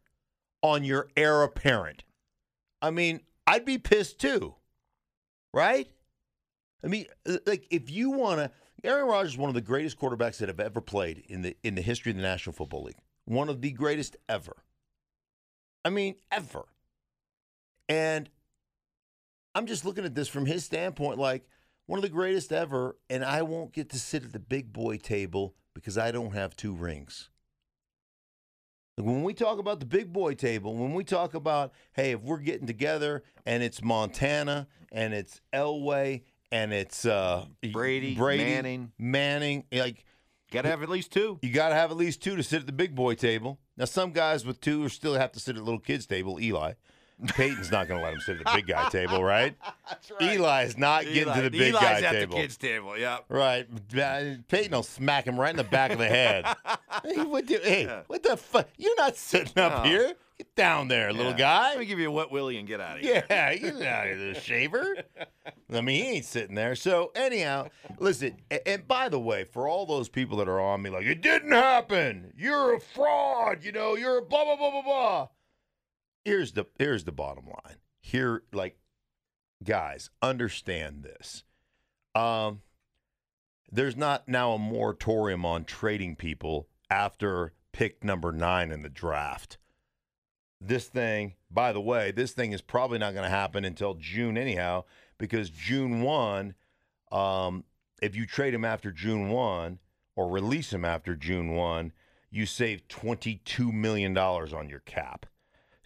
on 0.62 0.84
your 0.84 1.10
heir 1.16 1.44
apparent. 1.44 2.04
I 2.82 2.92
mean, 2.92 3.22
I'd 3.48 3.66
be 3.66 3.78
pissed 3.78 4.20
too 4.20 4.56
right? 5.54 5.88
I 6.84 6.88
mean, 6.88 7.06
uh, 7.28 7.38
like 7.46 7.68
if 7.70 7.90
you 7.90 8.12
want 8.12 8.40
to, 8.40 8.52
Aaron 8.84 9.08
Rodgers 9.08 9.34
is 9.34 9.38
one 9.38 9.50
of 9.50 9.56
the 9.56 9.62
greatest 9.62 10.00
quarterbacks 10.00 10.38
that 10.38 10.50
have 10.50 10.60
ever 10.60 10.82
played 10.82 11.24
in 11.28 11.42
the 11.42 11.58
in 11.64 11.76
the 11.76 11.82
history 11.82 12.12
of 12.12 12.16
the 12.16 12.24
National 12.24 12.54
Football 12.54 12.84
League. 12.84 13.00
One 13.26 13.50
of 13.50 13.62
the 13.62 13.72
greatest 13.72 14.16
ever. 14.28 14.64
I 15.84 15.90
mean, 15.90 16.16
ever. 16.32 16.66
And 17.90 18.30
I'm 19.56 19.66
just 19.66 19.84
looking 19.84 20.06
at 20.06 20.16
this 20.16 20.28
from 20.30 20.46
his 20.46 20.64
standpoint, 20.64 21.18
like 21.18 21.46
one 21.88 21.98
of 21.98 22.04
the 22.04 22.10
greatest 22.10 22.54
ever, 22.54 22.96
and 23.10 23.26
I 23.26 23.42
won't 23.42 23.74
get 23.74 23.90
to 23.90 24.00
sit 24.00 24.24
at 24.24 24.32
the 24.32 24.40
big 24.40 24.72
boy 24.72 24.98
table 24.98 25.56
because 25.74 25.98
I 25.98 26.12
don't 26.12 26.34
have 26.34 26.56
two 26.56 26.74
rings. 26.74 27.30
When 28.96 29.24
we 29.24 29.34
talk 29.34 29.60
about 29.60 29.80
the 29.80 29.86
big 29.86 30.12
boy 30.12 30.34
table, 30.36 30.76
when 30.76 30.94
we 30.94 31.04
talk 31.04 31.34
about, 31.34 31.74
hey, 31.94 32.12
if 32.12 32.22
we're 32.22 32.38
getting 32.40 32.68
together 32.68 33.24
and 33.46 33.64
it's 33.64 33.82
Montana 33.82 34.68
and 34.92 35.14
it's 35.14 35.42
Elway 35.54 36.24
and 36.52 36.74
it's 36.74 37.06
uh, 37.06 37.46
Brady, 37.72 38.16
Brady, 38.16 38.44
Manning. 38.44 38.92
Manning, 39.00 39.64
like 39.72 40.06
Got 40.52 40.64
to 40.64 40.70
have 40.70 40.82
at 40.84 40.90
least 40.90 41.12
two. 41.12 41.40
you 41.42 41.52
got 41.52 41.70
to 41.70 41.76
have 41.76 41.92
at 41.92 41.98
least 41.98 42.24
two 42.24 42.36
to 42.36 42.44
sit 42.44 42.62
at 42.62 42.66
the 42.66 42.74
big 42.74 42.96
boy 42.96 43.14
table. 43.14 43.60
Now, 43.78 43.86
some 43.86 44.12
guys 44.12 44.46
with 44.46 44.60
two 44.60 44.84
are 44.84 44.90
still 44.90 45.14
have 45.14 45.32
to 45.34 45.40
sit 45.40 45.52
at 45.52 45.58
the 45.58 45.64
little 45.64 45.80
kids 45.80 46.06
table. 46.06 46.40
Eli, 46.40 46.74
Peyton's 47.28 47.72
not 47.72 47.88
going 47.88 48.00
to 48.00 48.06
let 48.06 48.14
him 48.14 48.22
sit 48.22 48.40
at 48.40 48.46
the 48.46 48.52
big 48.56 48.68
guy 48.68 48.88
table, 48.90 49.24
right? 49.24 49.56
That's 49.90 50.12
Eli 50.22 50.64
is 50.64 50.78
not 50.78 51.04
getting 51.04 51.34
to 51.34 51.42
the 51.42 51.50
big 51.50 51.74
Eli's 51.74 51.82
guy 51.82 52.02
at 52.02 52.12
table. 52.12 52.36
the 52.36 52.42
kids' 52.42 52.58
table. 52.58 52.98
Yeah. 52.98 53.20
Right. 53.28 53.68
Peyton 54.48 54.72
will 54.72 54.84
smack 54.84 55.26
him 55.26 55.40
right 55.40 55.50
in 55.52 55.58
the 55.58 55.64
back 55.64 55.92
of 55.92 55.98
the 56.00 56.08
head. 56.08 56.46
hey, 57.04 57.24
what, 57.24 57.46
the, 57.48 57.60
hey 57.64 57.84
Yeah. 57.86 58.02
what 58.08 58.24
the 58.24 58.38
fuck? 58.38 58.70
You're 58.78 58.96
not 58.96 59.16
sitting 59.18 59.62
up 59.62 59.84
No. 59.84 59.90
here. 59.90 60.14
Get 60.38 60.56
down 60.56 60.88
there, 60.88 61.12
little 61.12 61.34
guy. 61.34 61.72
Let 61.72 61.80
me 61.80 61.86
give 61.86 62.00
you 62.00 62.08
a 62.08 62.12
wet 62.14 62.32
willy 62.32 62.58
and 62.58 62.66
get 62.66 62.80
out 62.80 62.96
of 63.00 63.04
here. 63.04 63.26
Yeah, 63.30 63.54
get 63.56 63.82
out 63.82 64.08
of 64.08 64.18
here, 64.18 64.34
the 64.34 64.40
shaver. 64.40 64.96
I 65.74 65.82
mean, 65.82 66.02
he 66.06 66.12
ain't 66.12 66.24
sitting 66.26 66.56
there. 66.56 66.76
So, 66.76 67.12
anyhow, 67.14 67.68
listen, 67.98 68.38
a- 68.50 68.66
and 68.66 68.88
by 68.88 69.10
the 69.10 69.20
way, 69.20 69.44
for 69.44 69.68
all 69.68 69.86
those 69.86 70.08
people 70.08 70.38
that 70.38 70.48
are 70.48 70.62
on 70.62 70.82
me 70.82 70.90
like, 70.92 71.06
it 71.06 71.20
didn't 71.22 71.52
happen. 71.52 72.32
You're 72.38 72.76
a 72.76 72.80
fraud. 72.80 73.66
You 73.66 73.74
know, 73.74 73.96
you're 73.98 74.20
a 74.20 74.22
blah, 74.22 74.46
blah, 74.46 74.56
blah, 74.56 74.72
blah, 74.72 74.82
blah. 74.82 75.28
Here's 76.26 76.52
the, 76.54 76.66
here's 76.78 77.06
the 77.06 77.12
bottom 77.12 77.46
line. 77.46 77.78
Here, 78.02 78.44
like, 78.52 78.78
guys, 79.64 80.10
understand 80.22 81.04
this. 81.04 81.44
Um, 82.16 82.62
there's 83.72 83.96
not 83.96 84.28
now 84.28 84.54
a 84.54 84.60
moratorium 84.60 85.46
on 85.46 85.64
trading 85.64 86.16
people 86.16 86.68
after 86.90 87.54
pick 87.72 88.04
number 88.04 88.32
nine 88.32 88.72
in 88.72 88.82
the 88.82 88.90
draft. 88.90 89.58
This 90.60 90.88
thing, 90.88 91.36
by 91.50 91.72
the 91.72 91.82
way, 91.82 92.12
this 92.12 92.32
thing 92.32 92.52
is 92.52 92.62
probably 92.62 92.98
not 92.98 93.14
going 93.14 93.24
to 93.24 93.30
happen 93.30 93.64
until 93.64 93.94
June 93.94 94.38
anyhow, 94.38 94.84
because 95.18 95.50
June 95.50 96.02
1, 96.02 96.54
um, 97.12 97.64
if 98.02 98.16
you 98.16 98.26
trade 98.26 98.54
him 98.54 98.66
after 98.66 98.92
June 98.92 99.30
1 99.30 99.80
or 100.16 100.30
release 100.30 100.74
him 100.74 100.84
after 100.84 101.16
June 101.16 101.52
1, 101.52 101.94
you 102.32 102.46
save 102.46 102.88
$22 102.88 103.72
million 103.72 104.18
on 104.18 104.70
your 104.70 104.82
cap. 104.82 105.26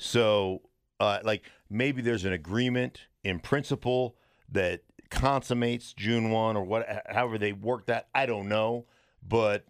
So, 0.03 0.61
uh, 0.99 1.19
like, 1.23 1.43
maybe 1.69 2.01
there's 2.01 2.25
an 2.25 2.33
agreement 2.33 3.07
in 3.23 3.39
principle 3.39 4.17
that 4.49 4.81
consummates 5.09 5.93
June 5.93 6.29
1 6.29 6.57
or 6.57 6.63
what, 6.65 7.03
however 7.09 7.37
they 7.37 7.53
work 7.53 7.85
that. 7.85 8.09
I 8.13 8.25
don't 8.25 8.49
know. 8.49 8.85
But, 9.25 9.65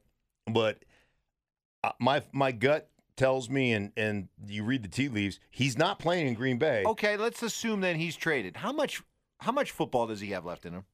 but 0.48 0.80
uh, 1.84 1.92
my, 2.00 2.24
my 2.32 2.52
gut 2.52 2.90
tells 3.16 3.48
me, 3.48 3.74
and, 3.74 3.92
and 3.96 4.28
you 4.48 4.64
read 4.64 4.82
the 4.82 4.90
tea 4.90 5.08
leaves, 5.08 5.40
he's 5.52 5.78
not 5.78 6.00
playing 6.00 6.28
in 6.28 6.34
Green 6.34 6.58
Bay. 6.58 6.84
Okay, 6.84 7.16
let's 7.16 7.44
assume 7.44 7.82
then 7.82 7.98
he's 7.98 8.16
traded. 8.16 8.58
How 8.58 8.72
much? 8.72 9.04
How 9.40 9.52
much 9.52 9.70
football 9.70 10.08
does 10.08 10.20
he 10.20 10.32
have 10.32 10.46
left 10.46 10.66
in 10.66 10.74
him? 10.74 10.86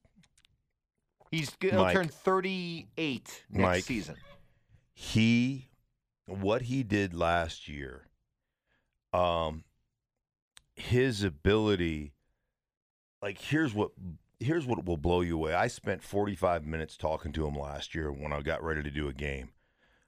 He's 1.30 1.48
going 1.60 1.74
to 1.74 1.80
Mike. 1.80 1.94
turn 1.94 2.08
38 2.08 3.44
next 3.50 3.62
Mike. 3.62 3.84
season. 3.84 4.16
he 4.92 5.70
what 6.26 6.62
he 6.62 6.82
did 6.82 7.14
last 7.14 7.68
year 7.68 8.09
um 9.12 9.64
his 10.76 11.22
ability 11.22 12.12
like 13.22 13.38
here's 13.38 13.74
what 13.74 13.90
here's 14.38 14.66
what 14.66 14.86
will 14.86 14.96
blow 14.96 15.20
you 15.20 15.36
away. 15.36 15.52
I 15.52 15.66
spent 15.66 16.02
45 16.02 16.64
minutes 16.64 16.96
talking 16.96 17.32
to 17.32 17.46
him 17.46 17.54
last 17.54 17.94
year 17.94 18.10
when 18.10 18.32
i 18.32 18.40
got 18.40 18.62
ready 18.62 18.82
to 18.82 18.90
do 18.90 19.08
a 19.08 19.12
game. 19.12 19.50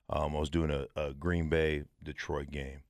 Um, 0.08 0.36
i 0.36 0.40
was 0.40 0.50
doing 0.50 0.70
a, 0.70 0.86
a 0.96 1.12
green 1.12 1.48
bay 1.48 1.84
detroit 2.02 2.50
game. 2.50 2.80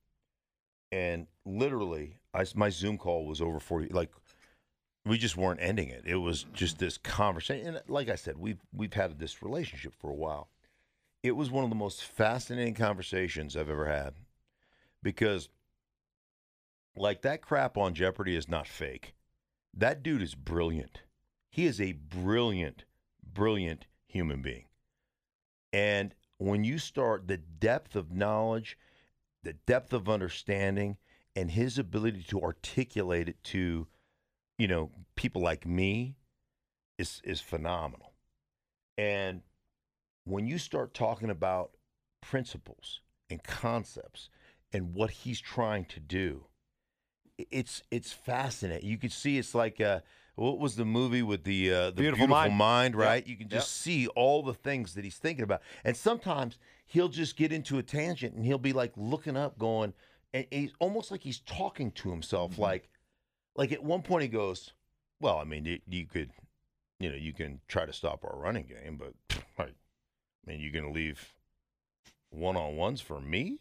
And 0.91 1.27
literally 1.45 2.19
I, 2.33 2.45
my 2.55 2.69
zoom 2.69 2.97
call 2.97 3.25
was 3.25 3.41
over 3.41 3.59
40 3.59 3.89
like 3.89 4.11
we 5.05 5.17
just 5.17 5.35
weren't 5.35 5.59
ending 5.61 5.89
it. 5.89 6.03
It 6.05 6.15
was 6.15 6.45
just 6.53 6.79
this 6.79 6.97
conversation 6.97 7.67
and 7.67 7.81
like 7.89 8.09
i 8.09 8.15
said 8.15 8.37
we've 8.37 8.61
we've 8.73 8.93
had 8.93 9.19
this 9.19 9.43
relationship 9.43 9.93
for 9.99 10.09
a 10.09 10.15
while. 10.15 10.49
It 11.23 11.37
was 11.37 11.49
one 11.49 11.63
of 11.63 11.69
the 11.69 11.75
most 11.75 12.03
fascinating 12.03 12.73
conversations 12.73 13.55
I've 13.55 13.69
ever 13.69 13.87
had 13.87 14.13
because, 15.01 15.47
like, 16.95 17.21
that 17.21 17.41
crap 17.41 17.77
on 17.77 17.93
Jeopardy 17.93 18.35
is 18.35 18.47
not 18.47 18.67
fake. 18.67 19.15
That 19.73 20.03
dude 20.03 20.21
is 20.21 20.35
brilliant. 20.35 21.01
He 21.49 21.65
is 21.65 21.81
a 21.81 21.93
brilliant, 21.93 22.85
brilliant 23.23 23.85
human 24.07 24.41
being. 24.41 24.65
And 25.71 26.13
when 26.37 26.63
you 26.63 26.77
start 26.77 27.27
the 27.27 27.37
depth 27.37 27.95
of 27.95 28.11
knowledge, 28.11 28.77
the 29.43 29.53
depth 29.53 29.93
of 29.93 30.07
understanding, 30.07 30.97
and 31.35 31.49
his 31.49 31.79
ability 31.79 32.23
to 32.29 32.41
articulate 32.41 33.27
it 33.27 33.43
to, 33.43 33.87
you 34.57 34.67
know, 34.67 34.91
people 35.15 35.41
like 35.41 35.65
me 35.65 36.15
is 36.99 37.21
is 37.23 37.41
phenomenal. 37.41 38.13
And 38.97 39.41
when 40.25 40.45
you 40.45 40.57
start 40.59 40.93
talking 40.93 41.29
about 41.31 41.71
principles 42.21 43.01
and 43.29 43.43
concepts 43.43 44.29
and 44.71 44.93
what 44.93 45.09
he's 45.09 45.41
trying 45.41 45.85
to 45.85 45.99
do, 45.99 46.45
it's 47.37 47.83
it's 47.91 48.11
fascinating. 48.11 48.87
You 48.89 48.97
can 48.97 49.09
see 49.09 49.37
it's 49.37 49.55
like 49.55 49.79
uh 49.81 50.01
what 50.35 50.57
was 50.59 50.75
the 50.75 50.85
movie 50.85 51.21
with 51.21 51.43
the 51.43 51.71
uh, 51.71 51.85
the 51.87 51.91
Beautiful 51.91 52.25
beautiful, 52.27 52.49
Mind. 52.49 52.55
mind, 52.55 52.93
Yep. 52.95 53.03
right? 53.03 53.27
You 53.27 53.37
can 53.37 53.49
just 53.49 53.77
see 53.81 54.07
all 54.07 54.41
the 54.41 54.53
things 54.55 54.95
that 54.95 55.03
he's 55.03 55.17
thinking 55.17 55.43
about, 55.43 55.61
and 55.83 55.95
sometimes 55.95 56.57
he'll 56.85 57.09
just 57.09 57.37
get 57.37 57.51
into 57.51 57.77
a 57.77 57.83
tangent 57.83 58.33
and 58.33 58.43
he'll 58.43 58.57
be 58.57 58.73
like 58.73 58.93
looking 58.95 59.37
up, 59.37 59.59
going, 59.59 59.93
and 60.33 60.47
he's 60.49 60.71
almost 60.79 61.11
like 61.11 61.21
he's 61.21 61.39
talking 61.39 61.91
to 61.91 62.09
himself, 62.09 62.53
Mm-hmm. 62.53 62.61
like, 62.63 62.89
like 63.55 63.71
at 63.71 63.83
one 63.83 64.01
point 64.01 64.23
he 64.23 64.27
goes, 64.27 64.73
"Well, 65.19 65.37
I 65.37 65.43
mean, 65.43 65.65
you, 65.65 65.79
you 65.87 66.07
could, 66.07 66.31
you 66.99 67.09
know, 67.11 67.15
you 67.15 67.31
can 67.33 67.61
try 67.67 67.85
to 67.85 67.93
stop 67.93 68.23
our 68.25 68.35
running 68.35 68.65
game, 68.65 68.97
but 68.97 69.13
like, 69.59 69.75
I 70.47 70.49
mean, 70.51 70.59
you're 70.61 70.71
going 70.71 70.85
to 70.85 70.91
leave 70.91 71.35
one 72.31 72.57
on 72.57 72.75
ones 72.75 73.01
for 73.01 73.19
me." 73.21 73.59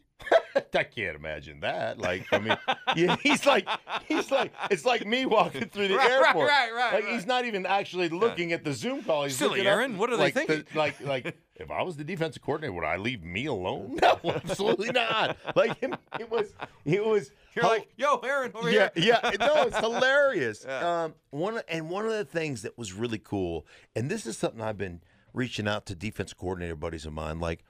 I 0.75 0.82
can't 0.85 1.16
imagine 1.16 1.61
that. 1.61 1.99
Like, 1.99 2.26
I 2.32 2.38
mean, 2.38 2.56
yeah, 2.97 3.16
he's 3.23 3.44
like, 3.47 3.68
he's 4.06 4.30
like, 4.30 4.52
it's 4.71 4.85
like 4.85 5.06
me 5.06 5.26
walking 5.26 5.68
through 5.68 5.88
the 5.88 5.94
Right, 5.97 6.09
right, 6.11 6.26
airport. 6.28 6.49
right, 6.49 6.73
right, 6.73 6.94
Like, 6.94 7.04
right. 7.04 7.14
he's 7.14 7.26
not 7.26 7.44
even 7.44 7.66
actually 7.66 8.09
looking 8.09 8.52
at 8.52 8.64
the 8.64 8.73
Zoom 8.73 9.02
call. 9.02 9.25
He's 9.25 9.37
Silly 9.37 9.50
looking 9.50 9.66
up, 9.66 9.73
Aaron, 9.73 9.99
what 9.99 10.11
are 10.11 10.16
they 10.16 10.23
like, 10.25 10.35
the- 10.35 10.40
thinking? 10.47 10.64
like, 10.76 11.00
like, 11.00 11.37
if 11.56 11.71
I 11.71 11.82
was 11.82 11.97
the 11.97 12.04
defensive 12.04 12.42
coordinator, 12.42 12.73
would 12.73 12.85
I 12.85 12.97
leave 12.97 13.23
me 13.23 13.47
alone? 13.47 13.99
No, 14.02 14.18
absolutely 14.25 14.90
not. 14.90 15.37
Like, 15.54 15.78
him, 15.80 15.94
it 16.18 16.30
was, 16.30 16.52
it 16.85 17.04
was. 17.04 17.30
You're 17.54 17.66
like, 17.66 17.87
yo, 17.97 18.16
Aaron, 18.16 18.50
over 18.54 18.71
yeah, 18.71 18.88
here. 18.94 19.16
yeah. 19.23 19.30
Yeah. 19.38 19.47
No, 19.47 19.62
it's 19.64 19.78
hilarious. 19.78 20.64
Yeah. 20.66 21.04
Um, 21.04 21.14
one 21.30 21.61
and 21.68 21.90
one 21.90 22.06
of 22.06 22.12
the 22.12 22.25
things 22.25 22.62
that 22.62 22.76
was 22.78 22.92
really 22.94 23.18
cool, 23.18 23.66
and 23.94 24.11
this 24.11 24.26
is 24.26 24.37
something 24.38 24.61
I've 24.62 24.78
been 24.78 25.02
reaching 25.35 25.68
out 25.68 25.85
to 25.87 25.94
defense 25.94 26.32
coordinator 26.32 26.75
buddies 26.76 27.04
of 27.06 27.12
mine, 27.12 27.38
like, 27.40 27.62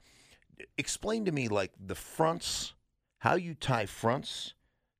explain 0.77 1.25
to 1.25 1.31
me 1.31 1.47
like 1.47 1.71
the 1.79 1.95
fronts, 1.95 2.73
how 3.19 3.35
you 3.35 3.53
tie 3.53 3.85
fronts 3.85 4.53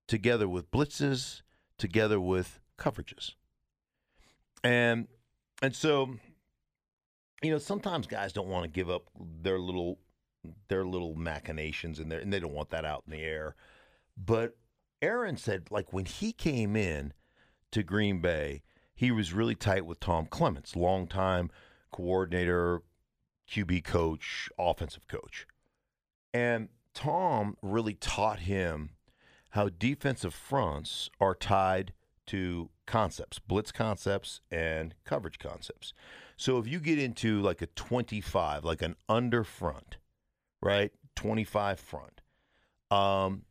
together 0.07 0.47
with 0.47 0.71
blitzes, 0.71 1.41
together 1.77 2.19
with 2.19 2.59
coverages, 2.77 3.31
and 4.63 5.07
and 5.61 5.75
so, 5.75 6.15
you 7.41 7.51
know, 7.51 7.57
sometimes 7.57 8.07
guys 8.07 8.33
don't 8.33 8.49
want 8.49 8.63
to 8.63 8.69
give 8.69 8.89
up 8.89 9.09
their 9.41 9.59
little 9.59 9.99
their 10.67 10.85
little 10.85 11.15
machinations 11.15 11.99
and 11.99 12.11
and 12.11 12.31
they 12.31 12.39
don't 12.39 12.53
want 12.53 12.69
that 12.69 12.85
out 12.85 13.03
in 13.07 13.11
the 13.11 13.23
air, 13.23 13.55
but 14.17 14.57
Aaron 15.01 15.35
said, 15.35 15.67
like 15.69 15.91
when 15.91 16.05
he 16.05 16.31
came 16.31 16.75
in 16.75 17.13
to 17.71 17.83
Green 17.83 18.21
Bay, 18.21 18.63
he 18.95 19.11
was 19.11 19.33
really 19.33 19.55
tight 19.55 19.85
with 19.85 19.99
Tom 19.99 20.27
Clements, 20.27 20.75
longtime 20.75 21.51
coordinator, 21.91 22.81
QB 23.49 23.83
coach, 23.83 24.49
offensive 24.57 25.07
coach. 25.07 25.47
And 26.33 26.69
Tom 26.93 27.57
really 27.61 27.93
taught 27.93 28.39
him 28.39 28.91
how 29.49 29.69
defensive 29.69 30.33
fronts 30.33 31.09
are 31.19 31.35
tied 31.35 31.93
to 32.27 32.69
concepts, 32.85 33.39
blitz 33.39 33.71
concepts 33.71 34.41
and 34.51 34.95
coverage 35.05 35.39
concepts. 35.39 35.93
So 36.37 36.57
if 36.57 36.67
you 36.67 36.79
get 36.79 36.99
into 36.99 37.41
like 37.41 37.61
a 37.61 37.67
25, 37.67 38.63
like 38.63 38.81
an 38.81 38.95
under 39.07 39.43
front, 39.43 39.97
right? 40.61 40.91
25 41.15 41.79
front. 41.79 42.21
Um, 42.89 43.43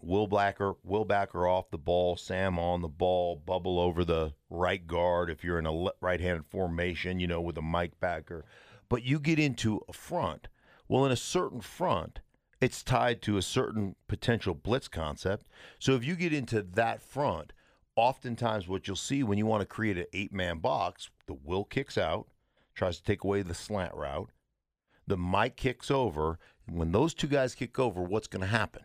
Will 0.00 0.26
Blacker, 0.26 0.74
Will 0.84 1.04
Backer 1.04 1.48
off 1.48 1.70
the 1.70 1.78
ball, 1.78 2.16
Sam 2.16 2.58
on 2.58 2.82
the 2.82 2.88
ball, 2.88 3.36
bubble 3.36 3.80
over 3.80 4.04
the 4.04 4.34
right 4.50 4.86
guard 4.86 5.30
if 5.30 5.42
you're 5.42 5.58
in 5.58 5.66
a 5.66 5.90
right-handed 6.00 6.46
formation, 6.46 7.18
you 7.18 7.26
know, 7.26 7.40
with 7.40 7.56
a 7.56 7.62
Mike 7.62 7.98
Backer. 7.98 8.44
But 8.88 9.02
you 9.02 9.18
get 9.18 9.38
into 9.38 9.80
a 9.88 9.92
front. 9.92 10.48
Well, 10.88 11.04
in 11.04 11.12
a 11.12 11.16
certain 11.16 11.60
front, 11.60 12.20
it's 12.60 12.82
tied 12.82 13.20
to 13.22 13.36
a 13.36 13.42
certain 13.42 13.96
potential 14.08 14.54
blitz 14.54 14.88
concept. 14.88 15.46
So 15.78 15.94
if 15.94 16.04
you 16.04 16.14
get 16.14 16.32
into 16.32 16.62
that 16.62 17.02
front, 17.02 17.52
oftentimes 17.96 18.68
what 18.68 18.86
you'll 18.86 18.96
see 18.96 19.22
when 19.22 19.38
you 19.38 19.46
want 19.46 19.60
to 19.60 19.66
create 19.66 19.98
an 19.98 20.06
eight-man 20.12 20.58
box, 20.58 21.10
the 21.26 21.34
Will 21.34 21.64
kicks 21.64 21.98
out, 21.98 22.28
tries 22.74 22.98
to 22.98 23.02
take 23.02 23.24
away 23.24 23.42
the 23.42 23.54
slant 23.54 23.94
route. 23.94 24.30
The 25.06 25.16
Mike 25.16 25.56
kicks 25.56 25.90
over. 25.90 26.38
When 26.68 26.92
those 26.92 27.14
two 27.14 27.28
guys 27.28 27.54
kick 27.54 27.78
over, 27.78 28.02
what's 28.02 28.26
going 28.26 28.40
to 28.40 28.46
happen? 28.46 28.82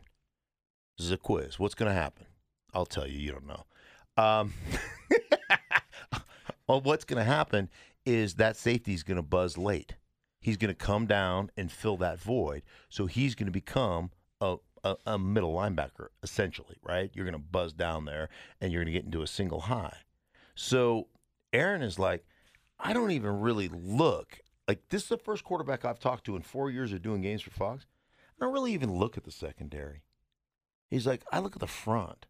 This 0.97 1.07
is 1.07 1.11
a 1.11 1.17
quiz. 1.17 1.59
What's 1.59 1.75
going 1.75 1.89
to 1.89 1.99
happen? 1.99 2.25
I'll 2.73 2.85
tell 2.85 3.07
you. 3.07 3.17
You 3.17 3.31
don't 3.31 3.47
know. 3.47 3.65
Um, 4.17 4.53
well, 6.67 6.81
what's 6.81 7.05
going 7.05 7.17
to 7.17 7.29
happen 7.29 7.69
is 8.05 8.35
that 8.35 8.57
safety 8.57 8.93
is 8.93 9.03
going 9.03 9.17
to 9.17 9.21
buzz 9.23 9.57
late. 9.57 9.95
He's 10.39 10.57
going 10.57 10.73
to 10.73 10.75
come 10.75 11.05
down 11.05 11.51
and 11.55 11.71
fill 11.71 11.97
that 11.97 12.19
void. 12.19 12.63
So 12.89 13.05
he's 13.05 13.35
going 13.35 13.45
to 13.45 13.51
become 13.51 14.09
a, 14.39 14.57
a, 14.83 14.95
a 15.05 15.19
middle 15.19 15.53
linebacker, 15.53 16.07
essentially, 16.23 16.77
right? 16.81 17.11
You're 17.13 17.25
going 17.25 17.33
to 17.33 17.39
buzz 17.39 17.73
down 17.73 18.05
there 18.05 18.29
and 18.59 18.71
you're 18.71 18.83
going 18.83 18.93
to 18.93 18.99
get 18.99 19.05
into 19.05 19.21
a 19.21 19.27
single 19.27 19.61
high. 19.61 19.97
So 20.55 21.07
Aaron 21.53 21.83
is 21.83 21.99
like, 21.99 22.25
I 22.79 22.93
don't 22.93 23.11
even 23.11 23.39
really 23.39 23.67
look. 23.67 24.39
Like, 24.67 24.81
this 24.89 25.03
is 25.03 25.09
the 25.09 25.17
first 25.17 25.43
quarterback 25.43 25.85
I've 25.85 25.99
talked 25.99 26.25
to 26.25 26.35
in 26.35 26.41
four 26.41 26.71
years 26.71 26.91
of 26.93 27.01
doing 27.03 27.21
games 27.21 27.43
for 27.43 27.51
Fox. 27.51 27.85
I 28.39 28.45
don't 28.45 28.53
really 28.53 28.73
even 28.73 28.91
look 28.91 29.17
at 29.17 29.23
the 29.23 29.31
secondary. 29.31 30.01
He's 30.89 31.05
like, 31.05 31.23
I 31.31 31.39
look 31.39 31.55
at 31.55 31.59
the 31.59 31.67
front. 31.67 32.25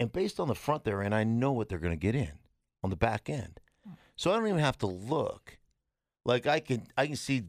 And 0.00 0.10
based 0.10 0.40
on 0.40 0.48
the 0.48 0.54
front 0.56 0.84
they're 0.84 1.02
in, 1.02 1.12
I 1.12 1.22
know 1.22 1.52
what 1.52 1.68
they're 1.68 1.78
going 1.78 1.92
to 1.92 1.96
get 1.96 2.16
in 2.16 2.32
on 2.82 2.90
the 2.90 2.96
back 2.96 3.30
end. 3.30 3.60
So 4.16 4.30
I 4.30 4.36
don't 4.36 4.46
even 4.46 4.60
have 4.60 4.78
to 4.78 4.86
look. 4.86 5.58
Like 6.24 6.46
I 6.46 6.60
can 6.60 6.86
I 6.96 7.06
can 7.06 7.16
see 7.16 7.44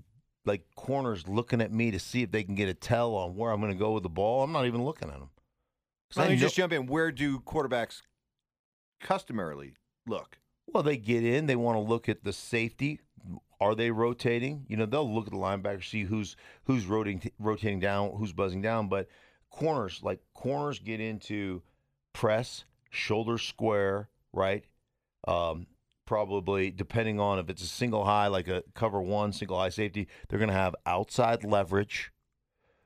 like 0.46 0.64
corners 0.76 1.28
looking 1.28 1.62
at 1.62 1.72
me 1.72 1.92
to 1.92 2.00
see 2.00 2.22
if 2.22 2.32
they 2.32 2.44
can 2.44 2.56
get 2.56 2.70
a 2.70 2.74
tell 2.74 3.16
on 3.16 3.36
where 3.36 3.52
I'm 3.52 3.60
going 3.60 3.72
to 3.72 3.78
go 3.78 3.92
with 3.92 4.04
the 4.04 4.10
ball. 4.10 4.44
I'm 4.44 4.52
not 4.52 4.66
even 4.66 4.84
looking 4.84 5.10
at 5.10 5.20
them. 5.20 5.30
Let 6.16 6.30
me 6.30 6.38
just 6.38 6.56
jump 6.56 6.72
in. 6.72 6.86
Where 6.86 7.12
do 7.12 7.40
quarterbacks 7.40 8.02
customarily 9.02 9.74
look? 10.08 10.38
Well, 10.68 10.84
they 10.84 10.98
get 10.98 11.24
in. 11.24 11.46
They 11.46 11.56
want 11.56 11.76
to 11.76 11.80
look 11.82 12.10
at 12.10 12.24
the 12.24 12.34
safety. 12.34 13.00
Are 13.60 13.76
they 13.76 13.92
rotating? 13.92 14.66
You 14.68 14.78
know, 14.78 14.86
they'll 14.86 15.12
look 15.12 15.28
at 15.28 15.34
the 15.34 15.40
linebacker, 15.40 15.84
see 15.84 16.04
who's 16.04 16.36
who's 16.66 16.86
rotating 16.86 17.32
rotating 17.40 17.80
down, 17.80 18.12
who's 18.18 18.34
buzzing 18.34 18.62
down. 18.62 18.88
But 18.88 19.08
corners, 19.50 20.02
like 20.04 20.20
corners, 20.34 20.80
get 20.80 21.00
into 21.00 21.62
press, 22.14 22.66
shoulder 22.92 23.38
square, 23.38 24.10
right? 24.34 24.64
Um, 25.28 25.68
probably 26.06 26.72
depending 26.72 27.20
on 27.20 27.40
if 27.40 27.50
it's 27.50 27.64
a 27.64 27.68
single 27.68 28.06
high, 28.06 28.28
like 28.28 28.48
a 28.48 28.64
cover 28.74 29.02
one 29.02 29.34
single 29.34 29.58
high 29.58 29.70
safety, 29.70 30.08
they're 30.28 30.40
going 30.40 30.50
to 30.50 30.56
have 30.56 30.76
outside 30.86 31.44
leverage, 31.44 32.12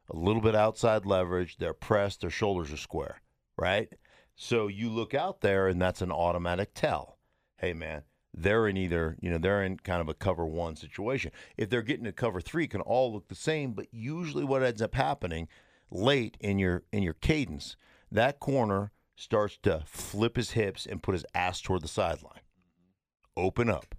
a 0.09 0.15
little 0.15 0.41
bit 0.41 0.55
outside 0.55 1.05
leverage. 1.05 1.57
They're 1.57 1.73
pressed, 1.73 2.21
their 2.21 2.29
shoulders 2.29 2.71
are 2.71 2.77
square, 2.77 3.21
right? 3.57 3.89
So 4.35 4.67
you 4.67 4.89
look 4.89 5.13
out 5.13 5.41
there, 5.41 5.67
and 5.67 5.81
that's 5.81 6.01
an 6.01 6.11
automatic 6.11 6.71
tell. 6.73 7.17
Hey, 7.57 7.73
man, 7.73 8.03
they're 8.33 8.67
in 8.67 8.77
either, 8.77 9.17
you 9.19 9.29
know, 9.29 9.37
they're 9.37 9.63
in 9.63 9.77
kind 9.77 10.01
of 10.01 10.07
a 10.07 10.13
cover 10.13 10.45
one 10.45 10.75
situation. 10.75 11.31
If 11.57 11.69
they're 11.69 11.81
getting 11.81 12.07
a 12.07 12.13
cover 12.13 12.39
three, 12.39 12.67
can 12.67 12.81
all 12.81 13.11
look 13.11 13.27
the 13.27 13.35
same, 13.35 13.73
but 13.73 13.87
usually 13.91 14.45
what 14.45 14.63
ends 14.63 14.81
up 14.81 14.95
happening 14.95 15.47
late 15.91 16.37
in 16.39 16.59
your 16.59 16.83
in 16.91 17.03
your 17.03 17.15
cadence, 17.15 17.75
that 18.11 18.39
corner 18.39 18.91
starts 19.15 19.57
to 19.63 19.83
flip 19.85 20.37
his 20.37 20.51
hips 20.51 20.85
and 20.85 21.03
put 21.03 21.13
his 21.13 21.25
ass 21.35 21.59
toward 21.59 21.81
the 21.81 21.87
sideline. 21.87 22.39
Open 23.39 23.69
up. 23.69 23.95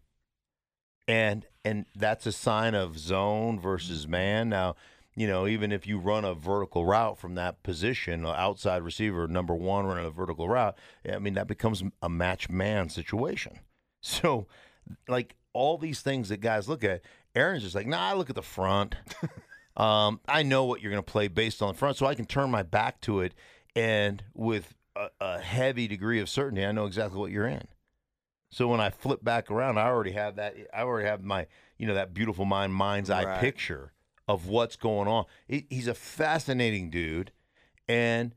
And 1.08 1.46
and 1.64 1.86
that's 1.94 2.26
a 2.26 2.32
sign 2.32 2.74
of 2.74 2.98
zone 2.98 3.58
versus 3.58 4.06
man. 4.06 4.48
Now, 4.48 4.76
you 5.16 5.26
know, 5.26 5.46
even 5.46 5.72
if 5.72 5.86
you 5.86 5.98
run 5.98 6.24
a 6.24 6.34
vertical 6.34 6.86
route 6.86 7.18
from 7.18 7.34
that 7.34 7.62
position, 7.62 8.24
outside 8.24 8.82
receiver 8.82 9.26
number 9.26 9.54
one 9.54 9.86
running 9.86 10.06
a 10.06 10.10
vertical 10.10 10.48
route, 10.48 10.78
I 11.10 11.18
mean 11.18 11.34
that 11.34 11.48
becomes 11.48 11.82
a 12.00 12.08
match 12.08 12.48
man 12.48 12.88
situation. 12.88 13.60
So, 14.02 14.46
like 15.08 15.36
all 15.52 15.76
these 15.76 16.00
things 16.00 16.30
that 16.30 16.40
guys 16.40 16.70
look 16.70 16.82
at, 16.84 17.02
Aaron's 17.34 17.62
just 17.64 17.74
like, 17.74 17.86
nah, 17.86 18.00
I 18.00 18.14
look 18.14 18.30
at 18.30 18.34
the 18.34 18.40
front. 18.40 18.94
um, 19.76 20.20
I 20.26 20.42
know 20.42 20.64
what 20.64 20.80
you're 20.80 20.90
going 20.90 21.04
to 21.04 21.12
play 21.12 21.28
based 21.28 21.60
on 21.60 21.68
the 21.68 21.74
front, 21.74 21.98
so 21.98 22.06
I 22.06 22.14
can 22.14 22.24
turn 22.24 22.50
my 22.50 22.62
back 22.62 23.02
to 23.02 23.20
it, 23.20 23.34
and 23.76 24.24
with 24.32 24.74
a, 24.96 25.08
a 25.20 25.38
heavy 25.38 25.86
degree 25.86 26.18
of 26.18 26.30
certainty, 26.30 26.64
I 26.64 26.72
know 26.72 26.86
exactly 26.86 27.18
what 27.18 27.30
you're 27.30 27.46
in. 27.46 27.68
So 28.50 28.66
when 28.68 28.80
I 28.80 28.90
flip 28.90 29.22
back 29.22 29.50
around, 29.50 29.78
I 29.78 29.86
already 29.86 30.12
have 30.12 30.36
that. 30.36 30.56
I 30.74 30.82
already 30.82 31.08
have 31.08 31.22
my, 31.22 31.46
you 31.78 31.86
know, 31.86 31.94
that 31.94 32.12
beautiful 32.12 32.44
mind, 32.44 32.74
mind's 32.74 33.08
eye 33.08 33.24
Right. 33.24 33.40
picture 33.40 33.92
of 34.26 34.46
what's 34.48 34.76
going 34.76 35.08
on. 35.08 35.24
He's 35.48 35.86
a 35.86 35.94
fascinating 35.94 36.90
dude, 36.90 37.32
and 37.88 38.34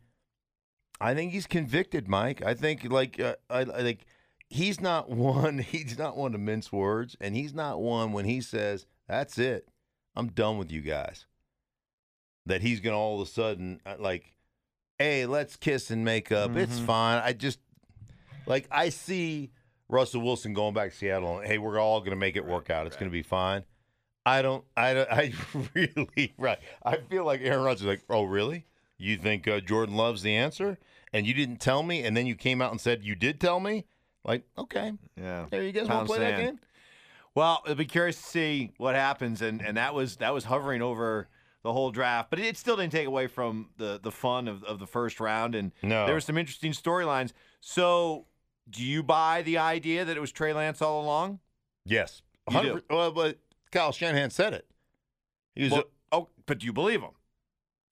I 1.01 1.13
think 1.15 1.31
he's 1.31 1.47
convicted, 1.47 2.07
Mike. 2.07 2.41
I 2.43 2.53
think 2.53 2.83
like 2.91 3.19
uh, 3.19 3.35
I, 3.49 3.65
think 3.65 4.05
he's 4.49 4.79
not 4.79 5.09
one. 5.09 5.57
He's 5.59 5.97
not 5.97 6.15
one 6.15 6.31
to 6.33 6.37
mince 6.37 6.71
words, 6.71 7.15
and 7.19 7.35
he's 7.35 7.53
not 7.53 7.81
one 7.81 8.11
when 8.13 8.25
he 8.25 8.39
says, 8.41 8.85
"That's 9.07 9.37
it, 9.39 9.67
I'm 10.15 10.27
done 10.27 10.57
with 10.59 10.71
you 10.71 10.81
guys." 10.81 11.25
That 12.45 12.61
he's 12.61 12.79
gonna 12.81 12.97
all 12.99 13.19
of 13.21 13.27
a 13.27 13.31
sudden 13.31 13.81
uh, 13.85 13.95
like, 13.99 14.35
"Hey, 14.99 15.25
let's 15.25 15.55
kiss 15.55 15.89
and 15.89 16.05
make 16.05 16.31
up. 16.31 16.55
It's 16.55 16.79
Mhm. 16.79 16.85
fine." 16.85 17.21
I 17.23 17.33
just 17.33 17.59
like 18.45 18.67
I 18.71 18.89
see 18.89 19.51
Russell 19.93 20.21
Wilson 20.21 20.53
going 20.53 20.73
back 20.73 20.91
to 20.91 20.97
Seattle. 20.97 21.37
and, 21.39 21.47
Hey, 21.47 21.57
we're 21.57 21.79
all 21.79 22.01
gonna 22.01 22.15
make 22.15 22.35
it 22.35 22.45
work 22.45 22.69
out. 22.69 22.87
It's 22.87 22.95
gonna 22.97 23.11
be 23.11 23.23
fine. 23.23 23.63
I 24.25 24.41
don't. 24.41 24.63
I 24.75 24.93
don't. 24.93 25.09
I 25.11 25.33
really 25.73 26.33
right. 26.37 26.59
I 26.83 26.97
feel 26.97 27.25
like 27.25 27.41
Aaron 27.41 27.63
Rodgers 27.63 27.81
is 27.81 27.87
like, 27.87 28.01
"Oh, 28.09 28.23
really? 28.23 28.65
You 28.97 29.17
think 29.17 29.47
uh, 29.47 29.59
Jordan 29.59 29.95
Love's 29.95 30.21
the 30.23 30.35
answer?" 30.35 30.77
And 31.13 31.27
you 31.27 31.33
didn't 31.33 31.57
tell 31.57 31.83
me, 31.83 32.03
and 32.03 32.17
then 32.17 32.25
you 32.25 32.35
came 32.35 32.61
out 32.61 32.71
and 32.71 32.81
said 32.81 33.03
you 33.03 33.15
did 33.15 33.39
tell 33.39 33.59
me. 33.59 33.85
Like, 34.25 34.45
okay, 34.57 34.93
Yeah. 35.17 35.45
there 35.51 35.61
you 35.63 35.73
guys 35.73 35.87
want 35.89 36.07
to 36.07 36.13
play 36.15 36.19
that 36.19 36.37
game? 36.39 36.59
Well, 37.35 37.61
I'll 37.67 37.75
be 37.75 37.83
curious 37.85 38.15
to 38.21 38.23
see 38.23 38.71
what 38.77 38.95
happens, 38.95 39.41
and, 39.41 39.61
and 39.61 39.75
that 39.77 39.93
was 39.93 40.15
that 40.17 40.33
was 40.33 40.45
hovering 40.45 40.81
over 40.81 41.27
the 41.61 41.73
whole 41.73 41.91
draft, 41.91 42.29
but 42.29 42.39
it 42.39 42.55
still 42.57 42.77
didn't 42.77 42.93
take 42.93 43.05
away 43.07 43.27
from 43.27 43.69
the 43.77 43.99
the 44.01 44.11
fun 44.11 44.47
of, 44.47 44.63
of 44.63 44.79
the 44.79 44.87
first 44.87 45.19
round, 45.19 45.53
and 45.55 45.71
No. 45.81 46.05
there 46.05 46.15
were 46.15 46.21
some 46.21 46.37
interesting 46.37 46.71
storylines. 46.71 47.33
So, 47.59 48.25
do 48.69 48.83
you 48.83 49.03
buy 49.03 49.41
the 49.41 49.57
idea 49.57 50.05
that 50.05 50.15
it 50.15 50.19
was 50.19 50.31
Trey 50.31 50.53
Lance 50.53 50.81
all 50.81 51.03
along? 51.03 51.39
Yes. 51.85 52.21
You 52.49 52.61
do. 52.61 52.67
100 52.67 52.83
Well, 52.89 53.11
but 53.11 53.39
Kyle 53.71 53.91
Shanahan 53.91 54.29
said 54.29 54.53
it. 54.53 54.67
He 55.55 55.63
was. 55.63 55.71
Well, 55.71 55.83
oh, 56.11 56.29
but 56.45 56.59
do 56.59 56.65
you 56.65 56.73
believe 56.73 57.01
him? 57.01 57.11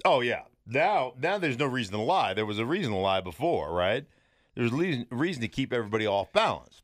oh 0.05 0.21
yeah. 0.21 0.43
Now, 0.65 1.13
now 1.19 1.37
there's 1.37 1.59
no 1.59 1.65
reason 1.65 1.93
to 1.93 2.01
lie. 2.01 2.33
There 2.33 2.45
was 2.45 2.59
a 2.59 2.65
reason 2.65 2.91
to 2.93 2.97
lie 2.97 3.21
before, 3.21 3.73
right? 3.73 4.05
There's 4.55 4.71
reason 4.71 5.07
reason 5.09 5.41
to 5.41 5.47
keep 5.47 5.73
everybody 5.73 6.05
off 6.05 6.31
balance. 6.31 6.83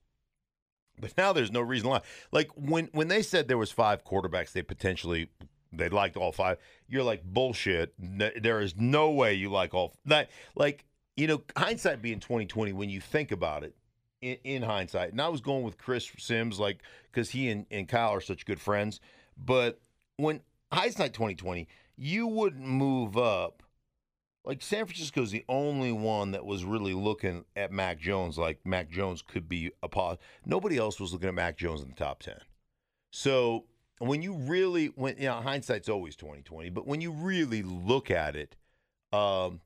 But 0.99 1.15
now 1.17 1.31
there's 1.31 1.51
no 1.51 1.61
reason 1.61 1.85
to 1.85 1.91
lie. 1.91 2.01
Like 2.31 2.49
when 2.55 2.89
when 2.91 3.07
they 3.07 3.21
said 3.21 3.47
there 3.47 3.57
was 3.57 3.71
five 3.71 4.03
quarterbacks 4.03 4.51
they 4.51 4.61
potentially 4.61 5.29
they 5.71 5.89
liked 5.89 6.17
all 6.17 6.31
five, 6.31 6.57
you're 6.87 7.03
like 7.03 7.23
bullshit. 7.23 7.93
There 7.99 8.61
is 8.61 8.75
no 8.75 9.11
way 9.11 9.33
you 9.33 9.51
like 9.51 9.73
all 9.73 9.93
that. 10.05 10.29
Like 10.55 10.85
you 11.17 11.27
know, 11.27 11.41
hindsight 11.57 12.01
being 12.01 12.19
2020 12.19 12.71
when 12.71 12.89
you 12.89 13.01
think 13.01 13.31
about 13.31 13.63
it. 13.63 13.75
In, 14.19 14.37
in 14.43 14.63
hindsight, 14.63 15.11
and 15.11 15.21
I 15.21 15.27
was 15.27 15.41
going 15.41 15.61
with 15.61 15.77
Chris 15.77 16.11
Sims, 16.17 16.59
like 16.59 16.79
because 17.11 17.29
he 17.29 17.49
and, 17.49 17.67
and 17.69 17.87
Kyle 17.87 18.15
are 18.15 18.19
such 18.19 18.47
good 18.47 18.59
friends. 18.59 18.99
But 19.37 19.79
when 20.15 20.41
hindsight 20.71 21.13
2020, 21.13 21.67
you 21.97 22.25
wouldn't 22.25 22.65
move 22.65 23.15
up. 23.15 23.61
Like 24.43 24.63
San 24.63 24.85
Francisco's 24.85 25.29
the 25.29 25.45
only 25.47 25.91
one 25.91 26.31
that 26.31 26.45
was 26.45 26.63
really 26.63 26.95
looking 26.95 27.45
at 27.55 27.71
Mac 27.71 27.99
Jones 27.99 28.39
like 28.39 28.65
Mac 28.65 28.89
Jones 28.89 29.21
could 29.21 29.47
be 29.47 29.71
a 29.83 29.87
pos. 29.87 30.17
Nobody 30.45 30.77
else 30.77 30.99
was 30.99 31.13
looking 31.13 31.27
at 31.27 31.35
Mac 31.35 31.55
Jones 31.57 31.81
in 31.81 31.89
the 31.89 31.95
top 31.95 32.23
10. 32.23 32.37
So 33.11 33.65
when 33.99 34.21
you 34.21 34.33
really 34.33 34.87
when 34.87 35.17
you 35.17 35.25
know 35.25 35.41
hindsight's 35.41 35.89
always 35.89 36.15
2020, 36.15 36.69
but 36.69 36.87
when 36.87 37.01
you 37.01 37.11
really 37.11 37.61
look 37.61 38.09
at 38.09 38.35
it, 38.35 38.55
um, 39.11 39.59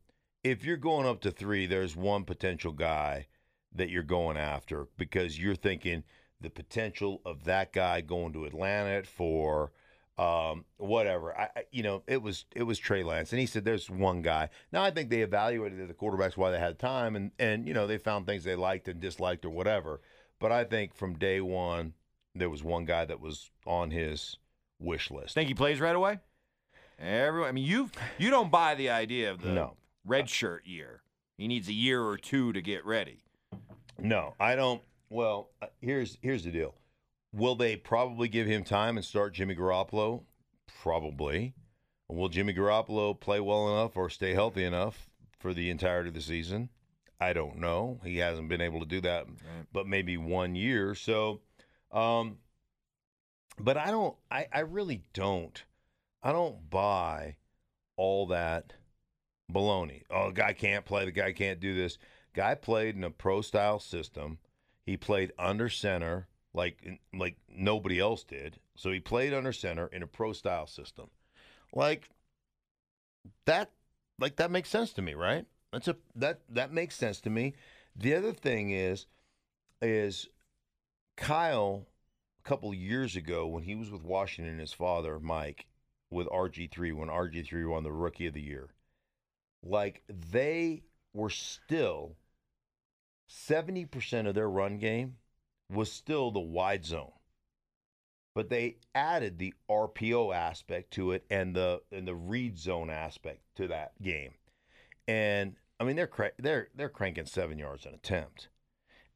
if 0.43 0.63
you're 0.65 0.77
going 0.77 1.05
up 1.07 1.21
to 1.21 1.31
three, 1.31 1.65
there's 1.65 1.95
one 1.95 2.24
potential 2.24 2.71
guy 2.71 3.27
that 3.74 3.89
you're 3.89 4.03
going 4.03 4.38
after 4.38 4.88
because 4.98 5.39
you're 5.39 5.55
thinking 5.55 6.03
the 6.39 6.50
potential 6.50 7.21
of 7.25 7.43
that 7.43 7.71
guy 7.74 8.01
going 8.01 8.33
to 8.33 8.45
Atlanta 8.45 8.89
at 8.89 9.07
four, 9.07 9.71
um, 10.17 10.65
whatever. 10.77 11.38
I, 11.38 11.50
I- 11.55 11.63
you 11.71 11.83
know, 11.83 12.03
it 12.07 12.21
was 12.21 12.45
it 12.55 12.63
was 12.63 12.79
Trey 12.79 13.03
Lance, 13.03 13.31
and 13.31 13.39
he 13.39 13.45
said 13.45 13.63
there's 13.63 13.89
one 13.89 14.21
guy. 14.21 14.50
Now 14.71 14.83
I 14.83 14.91
think 14.91 15.10
they 15.10 15.21
evaluated 15.21 15.88
the 15.88 15.93
quarterbacks 15.93 16.36
while 16.38 16.51
they 16.51 16.60
had 16.60 16.79
time, 16.79 17.15
and 17.15 17.31
and 17.39 17.67
you 17.67 17.74
know 17.74 17.88
they 17.88 17.98
found 17.98 18.25
things 18.25 18.43
they 18.43 18.55
liked 18.55 18.88
and 18.88 19.00
disliked 19.00 19.45
or 19.45 19.50
whatever. 19.51 20.01
But 20.39 20.51
I 20.51 20.63
think 20.63 20.95
from 20.95 21.17
day 21.19 21.39
one 21.41 21.93
there 22.33 22.50
was 22.50 22.63
one 22.63 22.86
guy 22.86 23.05
that 23.05 23.19
was 23.19 23.51
on 23.67 23.91
his 23.91 24.38
wish 24.79 25.12
list. 25.12 25.36
Think 25.36 25.48
he 25.50 25.53
plays 25.53 25.79
right 25.79 25.95
away? 25.95 26.19
Everyone, 27.00 27.49
I 27.49 27.51
mean, 27.51 27.65
you 27.65 27.89
you 28.17 28.30
don't 28.32 28.51
buy 28.51 28.75
the 28.75 28.89
idea 28.89 29.32
of 29.32 29.41
the 29.41 29.51
No. 29.51 29.75
Red 30.06 30.30
shirt 30.30 30.66
year. 30.66 31.02
He 31.38 31.48
needs 31.48 31.68
a 31.68 31.74
year 31.74 32.04
or 32.04 32.18
two 32.18 32.54
to 32.54 32.62
get 32.62 32.86
ready. 32.86 33.24
No, 34.00 34.36
I 34.40 34.56
don't. 34.56 34.82
Well, 35.10 35.50
uh, 35.62 35.68
here's 35.82 36.18
here's 36.22 36.44
the 36.44 36.52
deal. 36.52 36.76
Will 37.34 37.56
they 37.56 37.76
probably 37.76 38.28
give 38.28 38.48
him 38.48 38.64
time 38.64 38.98
and 38.98 39.06
start 39.06 39.34
Jimmy 39.34 39.56
Garoppolo? 39.56 40.24
Probably. 40.82 41.54
Will 42.10 42.30
Jimmy 42.30 42.54
Garoppolo 42.54 43.18
play 43.18 43.40
well 43.40 43.70
enough 43.70 43.96
or 43.96 44.10
stay 44.10 44.34
healthy 44.34 44.66
enough 44.66 45.10
for 45.40 45.54
the 45.54 45.70
entirety 45.70 46.10
of 46.10 46.16
the 46.16 46.22
season? 46.22 46.70
I 47.20 47.34
don't 47.34 47.58
know. 47.58 48.00
He 48.04 48.18
hasn't 48.18 48.50
been 48.50 48.62
able 48.62 48.80
to 48.80 48.86
do 48.86 49.00
that, 49.02 49.28
but 49.72 49.88
maybe 49.88 50.18
one 50.18 50.56
year. 50.56 50.96
So, 50.96 51.42
um, 51.92 52.38
but 53.60 53.78
I 53.78 53.92
don't. 53.92 54.16
I 54.30 54.48
I 54.52 54.60
really 54.62 55.04
don't. 55.14 55.64
I 56.24 56.32
don't 56.32 56.70
buy 56.70 57.38
all 57.96 58.28
that 58.28 58.74
baloney. 59.54 60.04
Oh, 60.10 60.28
the 60.28 60.34
guy 60.34 60.54
can't 60.54 60.86
play. 60.86 61.06
The 61.06 61.12
guy 61.12 61.32
can't 61.34 61.60
do 61.60 61.76
this. 61.76 61.98
Guy 62.34 62.56
played 62.56 62.96
in 62.96 63.04
a 63.04 63.10
pro 63.10 63.42
style 63.42 63.80
system. 63.80 64.40
He 64.86 64.98
played 64.98 65.32
under 65.38 65.70
center 65.70 66.28
like 66.54 67.00
like 67.14 67.38
nobody 67.50 68.00
else 68.00 68.24
did. 68.24 68.60
So 68.76 68.92
he 68.92 69.00
played 69.00 69.34
under 69.34 69.54
center 69.54 69.88
in 69.88 70.04
a 70.04 70.08
pro 70.08 70.34
style 70.34 70.68
system. 70.68 71.10
Like 71.74 72.10
that 73.46 73.72
like 74.20 74.38
that 74.38 74.52
makes 74.52 74.70
sense 74.70 74.94
to 74.94 75.02
me, 75.02 75.14
right? 75.14 75.46
That's 75.72 75.88
a 75.88 75.96
that 76.16 76.42
that 76.50 76.74
makes 76.74 76.96
sense 76.96 77.22
to 77.22 77.30
me. 77.30 77.54
The 77.96 78.16
other 78.16 78.34
thing 78.34 78.72
is 78.72 79.06
is 79.82 80.28
Kyle 81.18 81.88
a 82.44 82.48
couple 82.48 82.74
years 82.74 83.16
ago 83.16 83.48
when 83.48 83.64
he 83.64 83.76
was 83.76 83.90
with 83.90 84.04
Washington 84.04 84.60
his 84.60 84.74
father, 84.74 85.20
Mike, 85.20 85.68
with 86.10 86.28
RG3 86.28 86.94
when 86.94 87.10
RG3 87.10 87.70
won 87.70 87.84
the 87.84 87.92
rookie 87.92 88.28
of 88.28 88.34
the 88.34 88.42
year. 88.42 88.70
Like 89.63 90.04
they 90.08 90.84
were 91.13 91.30
still 91.30 92.15
70% 93.30 94.28
of 94.28 94.36
their 94.36 94.50
run 94.50 94.78
game 94.78 95.17
was 95.69 95.91
still 95.91 96.32
the 96.32 96.39
wide 96.39 96.86
zone. 96.86 97.12
But 98.34 98.50
they 98.50 98.78
added 98.95 99.38
the 99.38 99.54
RPO 99.69 100.34
aspect 100.34 100.91
to 100.91 101.12
it 101.12 101.26
and 101.30 101.56
the 101.56 101.82
and 101.91 102.08
the 102.08 102.15
read 102.15 102.58
zone 102.58 102.89
aspect 102.89 103.41
to 103.58 103.67
that 103.67 104.02
game. 104.02 104.32
And 105.08 105.56
I 105.80 105.84
mean 105.84 105.97
they're 105.97 106.08
cra- 106.08 106.32
they're 106.39 106.69
they're 106.74 106.89
cranking 106.89 107.26
7 107.26 107.58
yards 107.60 107.86
an 107.86 107.93
attempt. 107.93 108.47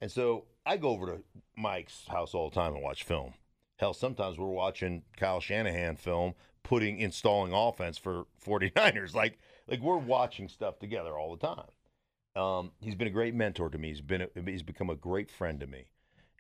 And 0.02 0.12
so 0.12 0.46
I 0.66 0.78
go 0.78 0.90
over 0.90 1.06
to 1.06 1.24
Mike's 1.56 2.08
house 2.08 2.34
all 2.34 2.50
the 2.50 2.56
time 2.56 2.74
and 2.74 2.84
watch 2.84 3.04
film. 3.04 3.34
Hell, 3.78 3.94
sometimes 3.94 4.38
we're 4.38 4.48
watching 4.48 5.04
Kyle 5.18 5.40
Shanahan 5.40 5.96
film 5.96 6.34
putting 6.64 7.00
installing 7.00 7.54
offense 7.54 7.98
for 7.98 8.26
49ers. 8.46 9.14
Like 9.16 9.40
like 9.68 9.82
we're 9.82 9.98
watching 9.98 10.48
stuff 10.48 10.80
together 10.80 11.18
all 11.18 11.36
the 11.36 11.48
time. 11.48 12.42
Um, 12.42 12.72
he's 12.82 12.96
been 12.96 13.08
a 13.08 13.12
great 13.12 13.34
mentor 13.34 13.70
to 13.70 13.78
me. 13.78 13.90
He's 13.90 14.02
been 14.02 14.24
a, 14.24 14.30
he's 14.46 14.64
become 14.64 14.90
a 14.90 14.96
great 14.96 15.32
friend 15.32 15.60
to 15.62 15.68
me, 15.68 15.86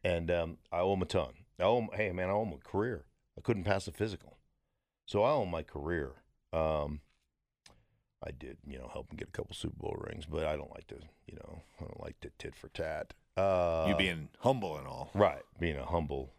and 0.04 0.30
um, 0.30 0.58
I 0.72 0.80
owe 0.80 0.94
him 0.94 1.02
a 1.02 1.06
ton. 1.06 1.34
I 1.60 1.64
owe 1.64 1.80
him, 1.80 1.90
hey 1.94 2.12
man, 2.12 2.30
I 2.30 2.34
owe 2.34 2.44
him 2.44 2.54
a 2.54 2.58
career. 2.58 3.06
I 3.38 3.42
couldn't 3.42 3.64
pass 3.64 3.88
a 3.88 3.92
physical, 3.92 4.38
so 5.06 5.24
I 5.24 5.32
owe 5.32 5.44
him 5.44 5.52
my 5.52 5.64
career. 5.64 6.12
Um, 6.52 7.02
I 8.26 8.32
did, 8.32 8.58
you 8.68 8.78
know, 8.78 8.90
help 8.92 9.12
him 9.12 9.18
get 9.18 9.30
a 9.30 9.32
couple 9.32 9.56
Super 9.56 9.78
Bowl 9.78 9.96
rings, 10.08 10.26
but 10.26 10.46
I 10.46 10.56
don't 10.56 10.72
like 10.72 10.88
to, 10.88 10.96
you 11.28 11.36
know, 11.36 11.62
I 11.80 11.84
don't 11.84 12.04
like 12.04 12.20
to 12.22 12.32
tit 12.38 12.56
for 12.56 12.70
tat. 12.70 13.14
Uh, 13.38 13.86
you 13.88 13.96
being 13.96 14.30
humble 14.40 14.78
and 14.78 14.88
all. 14.88 15.12
Right, 15.14 15.44
being 15.60 15.78
a 15.78 15.86
humble. 15.86 16.34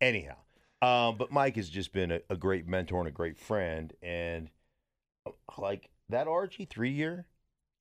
Anyhow, 0.00 0.36
um, 0.80 1.16
but 1.18 1.32
Mike 1.32 1.56
has 1.56 1.68
just 1.68 1.92
been 1.92 2.12
a, 2.12 2.20
a 2.30 2.36
great 2.36 2.68
mentor 2.68 3.00
and 3.00 3.08
a 3.08 3.12
great 3.12 3.38
friend, 3.38 3.92
and 4.02 4.48
uh, 5.26 5.32
like 5.58 5.90
that 6.08 6.26
RG 6.26 6.68
three 6.68 6.90
year 6.90 7.26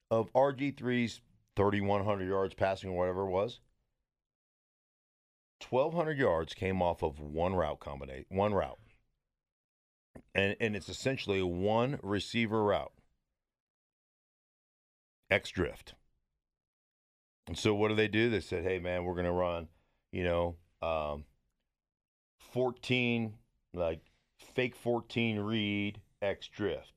of 0.10 0.32
RG 0.34 0.76
3's 0.76 1.22
thirty 1.56 1.82
one 1.82 2.06
hundred 2.06 2.28
yards 2.28 2.54
passing 2.54 2.90
or 2.90 2.98
whatever 2.98 3.22
it 3.24 3.32
was, 3.32 3.60
twelve 5.60 5.94
hundred 5.94 6.18
yards 6.18 6.54
came 6.54 6.82
off 6.82 7.04
of 7.04 7.20
one 7.20 7.56
route 7.56 7.80
combination, 7.80 8.26
one 8.30 8.54
route, 8.54 8.80
and 10.36 10.56
and 10.60 10.76
it's 10.76 10.90
essentially 10.90 11.42
one 11.42 12.00
receiver 12.04 12.64
route, 12.64 12.94
X 15.30 15.50
drift. 15.50 15.96
And 17.48 17.58
so 17.58 17.74
what 17.74 17.88
do 17.88 17.96
they 17.96 18.10
do? 18.10 18.30
They 18.30 18.42
said, 18.42 18.64
"Hey 18.64 18.80
man, 18.80 19.04
we're 19.04 19.14
going 19.14 19.26
to 19.26 19.32
run, 19.32 19.70
you 20.12 20.24
know, 20.24 20.56
um, 20.82 21.26
14 22.40 23.34
like 23.74 24.02
fake 24.40 24.76
14 24.76 25.40
read 25.40 26.02
X 26.22 26.48
drift, 26.48 26.97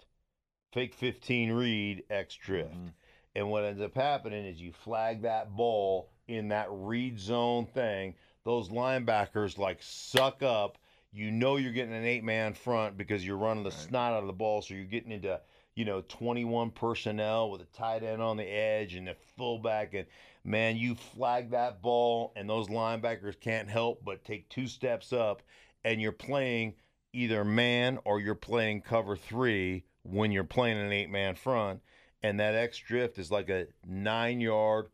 fake 0.73 0.95
15 0.95 1.53
read 1.53 2.05
X 2.11 2.35
drift." 2.35 2.75
Mhm. 2.75 2.93
And 3.37 3.51
what 3.51 3.65
ends 3.65 3.81
up 3.81 3.95
happening 3.95 4.45
is 4.45 4.61
you 4.61 4.73
flag 4.73 5.23
that 5.23 5.55
ball 5.55 6.11
in 6.27 6.49
that 6.49 6.67
read 6.71 7.19
zone 7.19 7.67
thing. 7.67 8.15
Those 8.45 8.69
linebackers 8.71 9.59
like 9.59 9.83
suck 9.83 10.43
up. 10.43 10.79
You 11.13 11.31
know 11.31 11.57
you're 11.57 11.73
getting 11.73 11.95
an 11.95 12.05
eight 12.05 12.25
man 12.25 12.55
front 12.55 12.97
because 12.97 13.25
you're 13.25 13.37
running 13.37 13.65
the 13.65 13.71
Right. 13.71 13.79
snot 13.79 14.13
out 14.13 14.23
of 14.23 14.27
the 14.27 14.33
ball, 14.33 14.63
so 14.63 14.75
you're 14.75 14.85
getting 14.85 15.13
into 15.13 15.41
you 15.77 15.85
know, 15.85 16.03
21 16.09 16.71
personnel 16.73 17.49
with 17.49 17.63
a 17.63 17.67
tight 17.67 18.03
end 18.03 18.21
on 18.21 18.37
the 18.37 18.45
edge 18.45 18.97
and 18.97 19.09
a 19.09 19.15
fullback. 19.15 19.95
And 19.95 20.07
man, 20.45 20.77
you 20.77 20.97
flag 20.97 21.51
that 21.51 21.81
ball, 21.81 22.33
and 22.37 22.51
those 22.51 22.69
linebackers 22.69 23.39
can't 23.41 23.71
help 23.71 24.05
but 24.05 24.25
take 24.25 24.49
two 24.49 24.67
steps 24.67 25.13
up, 25.13 25.43
and 25.85 26.01
you're 26.01 26.13
playing 26.13 26.75
either 27.13 27.45
man 27.45 27.99
or 28.05 28.21
you're 28.21 28.35
playing 28.35 28.83
cover 28.83 29.17
three 29.17 29.85
when 30.11 30.33
you're 30.33 30.45
playing 30.45 30.79
an 30.79 30.93
eight 30.93 31.11
man 31.11 31.35
front. 31.35 31.81
And 32.23 32.39
that 32.39 32.55
X 32.55 32.77
drift 32.79 33.19
is 33.19 33.31
like 33.31 33.49
a 33.49 33.67
nine 33.87 34.41
yard, 34.41 34.89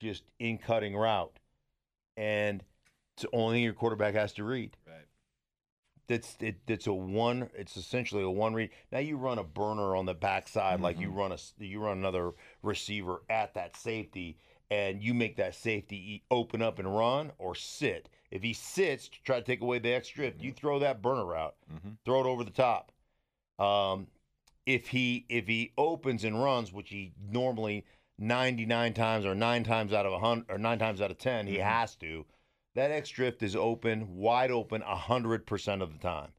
just 0.00 0.22
in 0.38 0.58
cutting 0.58 0.94
route. 0.94 1.38
And 2.16 2.62
it's 3.16 3.22
the 3.24 3.28
only 3.36 3.56
thing 3.56 3.64
your 3.64 3.72
quarterback 3.72 4.14
has 4.14 4.32
to 4.34 4.44
read. 4.44 4.76
Right. 4.86 5.06
That's 6.06 6.36
it. 6.40 6.56
It's 6.68 6.86
a 6.86 6.92
one. 6.92 7.50
It's 7.54 7.76
essentially 7.76 8.22
a 8.22 8.30
one 8.30 8.54
read. 8.54 8.70
Now 8.92 8.98
you 8.98 9.16
run 9.16 9.38
a 9.38 9.44
burner 9.44 9.96
on 9.96 10.06
the 10.06 10.14
backside, 10.14 10.80
like 10.80 10.98
you 11.00 11.10
run 11.10 11.32
a 11.32 11.38
you 11.58 11.80
run 11.80 11.98
another 11.98 12.32
receiver 12.62 13.22
at 13.30 13.54
that 13.54 13.76
safety, 13.76 14.36
and 14.70 15.02
you 15.02 15.14
make 15.14 15.36
that 15.36 15.54
safety 15.54 16.24
open 16.30 16.62
up 16.62 16.78
and 16.80 16.96
run 16.96 17.32
or 17.38 17.54
sit. 17.54 18.08
If 18.30 18.42
he 18.42 18.52
sits 18.52 19.08
to 19.08 19.22
try 19.22 19.36
to 19.40 19.44
take 19.44 19.60
away 19.60 19.78
the 19.80 19.92
X 19.92 20.08
drift, 20.08 20.40
you 20.40 20.52
throw 20.52 20.78
that 20.80 21.00
burner 21.02 21.24
route, 21.26 21.56
Mhm. 21.72 21.96
throw 22.04 22.20
it 22.20 22.26
over 22.26 22.42
the 22.44 22.50
top. 22.50 22.92
Um, 23.58 24.08
if 24.74 24.88
he 24.88 25.26
if 25.28 25.46
he 25.46 25.72
opens 25.76 26.24
and 26.24 26.40
runs, 26.42 26.72
which 26.72 26.90
he 26.90 27.12
normally 27.30 27.84
ninety 28.18 28.66
nine 28.66 28.92
times 28.94 29.24
or 29.26 29.34
nine 29.34 29.64
times 29.64 29.92
out 29.92 30.06
of 30.06 30.12
a 30.12 30.18
hundred 30.18 30.46
or 30.50 30.58
nine 30.58 30.78
times 30.78 31.00
out 31.00 31.10
of 31.10 31.18
10 31.18 31.46
he 31.46 31.56
Mhm. 31.56 31.62
has 31.64 31.96
to. 31.96 32.26
That 32.74 32.90
X 32.90 33.08
drift 33.10 33.42
is 33.42 33.56
open, 33.56 34.16
wide 34.16 34.50
open, 34.50 34.80
hundred 34.82 35.46
percent 35.46 35.82
of 35.82 35.92
the 35.92 35.98
time. 35.98 36.32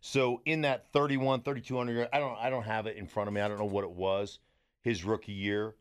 So 0.00 0.42
in 0.44 0.60
that 0.62 0.86
31, 0.92 1.42
3200 1.42 1.92
yard, 1.94 2.08
I 2.12 2.18
don't 2.18 2.36
I 2.38 2.50
don't 2.50 2.64
have 2.64 2.86
it 2.86 2.96
in 2.96 3.06
front 3.06 3.28
of 3.28 3.34
me. 3.34 3.40
I 3.40 3.48
don't 3.48 3.58
know 3.58 3.64
what 3.64 3.84
it 3.84 3.90
was 3.90 4.38
his 4.82 5.04
rookie 5.04 5.32
year, 5.32 5.74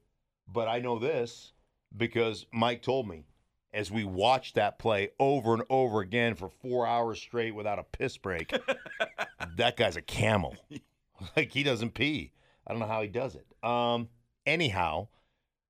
but 0.47 0.67
I 0.67 0.79
know 0.79 0.99
this 0.99 1.53
because 1.95 2.45
Mike 2.51 2.81
told 2.81 3.07
me 3.07 3.25
as 3.73 3.89
we 3.91 4.03
watched 4.03 4.55
that 4.55 4.77
play 4.79 5.09
over 5.19 5.53
and 5.53 5.63
over 5.69 6.01
again 6.01 6.35
for 6.35 6.49
four 6.49 6.85
hours 6.85 7.19
straight 7.21 7.55
without 7.55 7.79
a 7.79 7.83
piss 7.83 8.17
break. 8.17 8.53
that 9.55 9.75
guy's 9.77 9.95
a 9.97 10.01
camel. 10.01 10.55
like 11.35 11.51
he 11.51 11.63
doesn't 11.63 11.93
pee. 11.93 12.31
I 12.67 12.71
don't 12.71 12.79
know 12.79 12.87
how 12.87 13.01
he 13.01 13.07
does 13.07 13.35
it. 13.35 13.45
Um, 13.67 14.09
anyhow, 14.45 15.07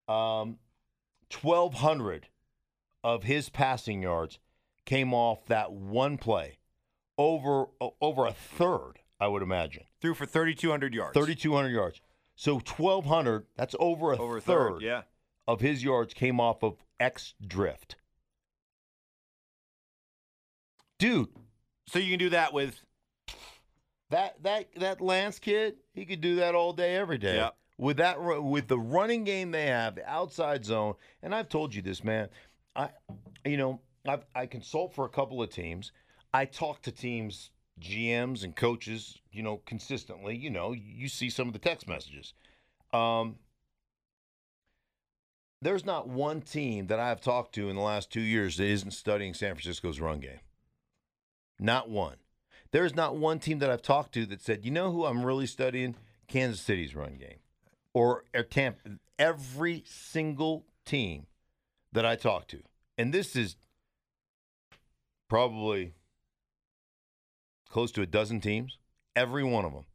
um, 0.07 0.57
twelve 1.29 1.75
hundred 1.75 2.27
of 3.03 3.23
his 3.23 3.49
passing 3.49 4.01
yards 4.03 4.39
came 4.85 5.13
off 5.13 5.45
that 5.47 5.71
one 5.71 6.17
play. 6.17 6.57
Over 7.17 7.65
over 8.01 8.25
a 8.25 8.33
third, 8.33 8.93
I 9.19 9.27
would 9.27 9.43
imagine. 9.43 9.83
Threw 9.99 10.13
for 10.15 10.25
3,200 10.25 10.93
yards. 10.93 11.13
Thirty 11.13 11.35
two 11.35 11.53
hundred 11.53 11.69
yards. 11.69 12.01
So 12.35 12.59
twelve 12.63 13.05
hundred. 13.05 13.45
That's 13.55 13.75
over 13.79 14.13
a 14.13 14.17
over 14.19 14.39
third, 14.39 14.73
third. 14.73 14.81
Yeah. 14.81 15.01
of 15.47 15.61
his 15.61 15.83
yards 15.83 16.13
came 16.13 16.39
off 16.39 16.63
of 16.63 16.77
X 16.99 17.35
drift. 17.45 17.95
Dude, 20.99 21.29
So 21.87 21.97
you 21.99 22.11
can 22.11 22.19
do 22.19 22.29
that 22.29 22.53
with 22.53 22.83
That 24.11 24.43
that 24.43 24.67
that 24.75 25.01
Lance 25.01 25.39
kid, 25.39 25.77
he 25.93 26.05
could 26.05 26.21
do 26.21 26.35
that 26.35 26.53
all 26.53 26.73
day, 26.73 26.95
every 26.95 27.17
day. 27.17 27.35
Yep. 27.35 27.55
With 27.77 27.97
that, 27.97 28.21
with 28.21 28.67
the 28.67 28.77
running 28.77 29.23
game 29.23 29.51
they 29.51 29.65
have, 29.67 29.95
the 29.95 30.07
outside 30.07 30.65
zone, 30.65 30.93
and 31.23 31.33
I've 31.33 31.49
told 31.49 31.73
you 31.73 31.81
this, 31.81 32.03
man. 32.03 32.29
I, 32.75 32.89
you 33.45 33.57
know, 33.57 33.79
I 34.05 34.19
I 34.35 34.45
consult 34.45 34.93
for 34.93 35.05
a 35.05 35.09
couple 35.09 35.41
of 35.41 35.49
teams. 35.49 35.93
I 36.33 36.45
talk 36.45 36.81
to 36.83 36.91
teams, 36.91 37.51
GMs 37.79 38.43
and 38.43 38.55
coaches, 38.55 39.17
you 39.31 39.43
know, 39.43 39.61
consistently. 39.65 40.35
You 40.35 40.49
know, 40.49 40.73
you 40.73 41.07
see 41.07 41.29
some 41.29 41.47
of 41.47 41.53
the 41.53 41.59
text 41.59 41.87
messages. 41.87 42.33
Um, 42.93 43.37
there's 45.61 45.85
not 45.85 46.09
one 46.09 46.41
team 46.41 46.87
that 46.87 46.99
I've 46.99 47.21
talked 47.21 47.55
to 47.55 47.69
in 47.69 47.77
the 47.77 47.81
last 47.81 48.11
two 48.11 48.21
years 48.21 48.57
that 48.57 48.65
isn't 48.65 48.91
studying 48.91 49.33
San 49.33 49.55
Francisco's 49.55 50.01
run 50.01 50.19
game. 50.19 50.41
Not 51.59 51.89
one. 51.89 52.17
There's 52.71 52.95
not 52.95 53.17
one 53.17 53.39
team 53.39 53.59
that 53.59 53.69
I've 53.69 53.81
talked 53.81 54.13
to 54.13 54.25
that 54.27 54.41
said, 54.41 54.65
you 54.65 54.71
know 54.71 54.91
who 54.91 55.05
I'm 55.05 55.25
really 55.25 55.47
studying? 55.47 55.95
Kansas 56.27 56.61
City's 56.61 56.95
run 56.95 57.15
game. 57.15 57.39
Or, 57.93 58.23
or 58.33 58.43
Tampa. 58.43 58.91
Every 59.19 59.83
single 59.85 60.65
team 60.85 61.27
that 61.91 62.05
I 62.05 62.15
talk 62.15 62.47
to. 62.47 62.61
And 62.97 63.13
this 63.13 63.35
is 63.35 63.57
probably 65.27 65.93
close 67.69 67.91
to 67.93 68.01
a 68.01 68.05
dozen 68.05 68.39
teams. 68.39 68.77
Every 69.15 69.43
one 69.43 69.65
of 69.65 69.73
them 69.73 69.85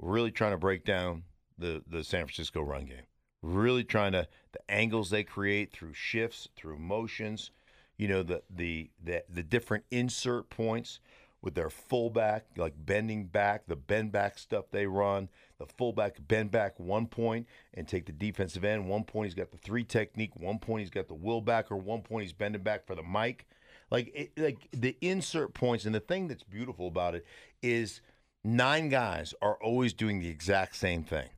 really 0.00 0.30
trying 0.30 0.52
to 0.52 0.58
break 0.58 0.84
down 0.84 1.24
the, 1.56 1.82
the 1.88 2.04
San 2.04 2.24
Francisco 2.24 2.60
run 2.60 2.86
game. 2.86 3.06
Really 3.42 3.84
trying 3.84 4.12
to 4.12 4.26
the 4.52 4.70
angles 4.70 5.10
they 5.10 5.22
create 5.22 5.72
through 5.72 5.94
shifts, 5.94 6.48
through 6.56 6.78
motions, 6.78 7.50
you 7.96 8.08
know, 8.08 8.22
the 8.22 8.42
the 8.50 8.90
the, 9.02 9.22
the 9.28 9.42
different 9.42 9.84
insert 9.90 10.50
points 10.50 11.00
with 11.42 11.54
their 11.54 11.70
fullback, 11.70 12.46
like 12.56 12.74
bending 12.76 13.26
back, 13.26 13.66
the 13.66 13.76
bend 13.76 14.12
back 14.12 14.38
stuff 14.38 14.66
they 14.70 14.86
run, 14.86 15.28
the 15.58 15.66
fullback 15.66 16.16
bend 16.26 16.50
back 16.50 16.78
one 16.78 17.06
point 17.06 17.46
and 17.74 17.86
take 17.86 18.06
the 18.06 18.12
defensive 18.12 18.64
end. 18.64 18.88
One 18.88 19.04
point 19.04 19.26
he's 19.26 19.34
got 19.34 19.50
the 19.50 19.58
three 19.58 19.84
technique, 19.84 20.34
one 20.36 20.58
point 20.58 20.80
he's 20.80 20.90
got 20.90 21.08
the 21.08 21.14
will 21.14 21.40
backer, 21.40 21.76
one 21.76 22.02
point 22.02 22.24
he's 22.24 22.32
bending 22.32 22.62
back 22.62 22.86
for 22.86 22.94
the 22.94 23.02
Mike. 23.02 23.46
Like 23.90 24.10
it, 24.14 24.32
like 24.36 24.68
the 24.72 24.96
insert 25.00 25.54
points 25.54 25.84
and 25.84 25.94
the 25.94 26.00
thing 26.00 26.26
that's 26.26 26.42
beautiful 26.42 26.88
about 26.88 27.14
it 27.14 27.24
is 27.62 28.00
nine 28.42 28.88
guys 28.88 29.32
are 29.40 29.56
always 29.62 29.92
doing 29.92 30.18
the 30.18 30.28
exact 30.28 30.74
same 30.76 31.04
thing 31.04 31.28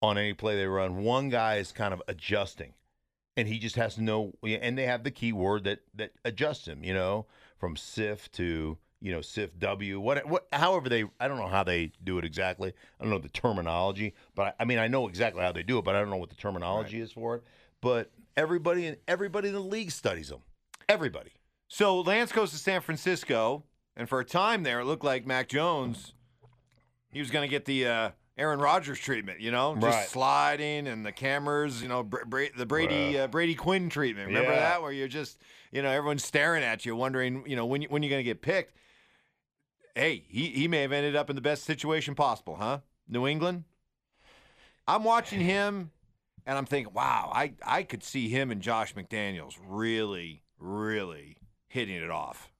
on 0.00 0.16
any 0.16 0.32
play 0.32 0.56
they 0.56 0.66
run. 0.66 1.02
One 1.02 1.28
guy 1.28 1.56
is 1.56 1.72
kind 1.72 1.92
of 1.92 2.02
adjusting 2.08 2.72
and 3.36 3.48
he 3.48 3.58
just 3.58 3.76
has 3.76 3.94
to 3.94 4.02
know 4.02 4.32
and 4.42 4.76
they 4.76 4.84
have 4.84 5.04
the 5.04 5.10
keyword 5.10 5.64
that 5.64 5.80
that 5.94 6.12
adjusts 6.24 6.66
him 6.66 6.84
you 6.84 6.92
know 6.92 7.26
from 7.58 7.76
sif 7.76 8.30
to 8.32 8.76
you 9.02 9.10
know 9.12 9.20
sif 9.20 9.58
w 9.58 9.98
what 10.00 10.26
what 10.26 10.46
however 10.52 10.88
they 10.88 11.04
i 11.18 11.26
don't 11.26 11.38
know 11.38 11.46
how 11.48 11.62
they 11.64 11.90
do 12.04 12.18
it 12.18 12.24
exactly 12.24 12.72
i 12.98 13.02
don't 13.02 13.10
know 13.10 13.18
the 13.18 13.28
terminology 13.30 14.14
but 14.34 14.48
i, 14.48 14.52
I 14.62 14.64
mean 14.66 14.78
i 14.78 14.88
know 14.88 15.08
exactly 15.08 15.42
how 15.42 15.52
they 15.52 15.62
do 15.62 15.78
it 15.78 15.84
but 15.84 15.94
i 15.96 16.00
don't 16.00 16.10
know 16.10 16.16
what 16.18 16.28
the 16.30 16.36
terminology 16.36 17.00
is 17.00 17.10
for 17.12 17.36
it 17.36 17.44
but 17.80 18.10
everybody 18.36 18.86
in 18.86 18.96
everybody 19.08 19.48
in 19.48 19.54
the 19.54 19.60
league 19.60 19.90
studies 19.90 20.28
them 20.28 20.40
everybody 20.88 21.30
So 21.68 22.00
Lance 22.00 22.32
goes 22.32 22.50
to 22.50 22.56
San 22.58 22.80
Francisco, 22.80 23.62
and 23.96 24.08
for 24.08 24.18
a 24.20 24.24
time 24.24 24.64
there, 24.64 24.80
it 24.80 24.86
looked 24.86 25.04
like 25.04 25.24
Mac 25.24 25.48
Jones, 25.48 26.14
he 27.12 27.20
was 27.20 27.30
going 27.30 27.48
to 27.48 27.50
get 27.50 27.64
the 27.64 27.86
uh, 27.86 28.10
Aaron 28.36 28.58
Rodgers 28.58 28.98
treatment, 28.98 29.38
you 29.40 29.50
know, 29.52 29.74
just 29.76 29.84
Right. 29.84 30.08
sliding 30.08 30.88
and 30.88 31.06
the 31.06 31.12
cameras, 31.12 31.80
you 31.80 31.86
know, 31.88 32.02
Bra- 32.02 32.24
Bra- 32.26 32.46
the 32.56 32.66
Brady 32.66 33.16
uh, 33.18 33.28
Brady 33.28 33.54
Quinn 33.54 33.88
treatment. 33.88 34.26
Remember 34.28 34.50
Yeah. 34.52 34.58
that, 34.58 34.82
where 34.82 34.90
you're 34.90 35.06
just, 35.08 35.38
you 35.70 35.80
know, 35.82 35.90
everyone's 35.90 36.24
staring 36.24 36.64
at 36.64 36.84
you, 36.84 36.96
wondering, 36.96 37.44
you 37.46 37.54
know, 37.54 37.66
when 37.66 37.82
you, 37.82 37.88
when 37.88 38.02
you're 38.02 38.10
going 38.10 38.20
to 38.24 38.24
get 38.30 38.42
picked. 38.42 38.74
Hey, 39.94 40.24
he 40.28 40.48
he 40.48 40.68
may 40.68 40.82
have 40.82 40.92
ended 40.92 41.16
up 41.16 41.30
in 41.30 41.36
the 41.36 41.42
best 41.42 41.64
situation 41.64 42.14
possible, 42.14 42.56
huh? 42.56 42.80
New 43.08 43.26
England. 43.26 43.64
I'm 44.86 45.04
watching 45.04 45.40
him, 45.40 45.90
and 46.46 46.58
I'm 46.58 46.66
thinking, 46.66 46.92
wow, 46.92 47.30
I 47.34 47.54
I 47.64 47.82
could 47.82 48.02
see 48.02 48.28
him 48.28 48.50
and 48.50 48.60
Josh 48.60 48.94
McDaniels 48.94 49.54
really, 49.64 50.42
really 50.58 51.38
hitting 51.68 51.96
it 51.96 52.10
off. 52.10 52.50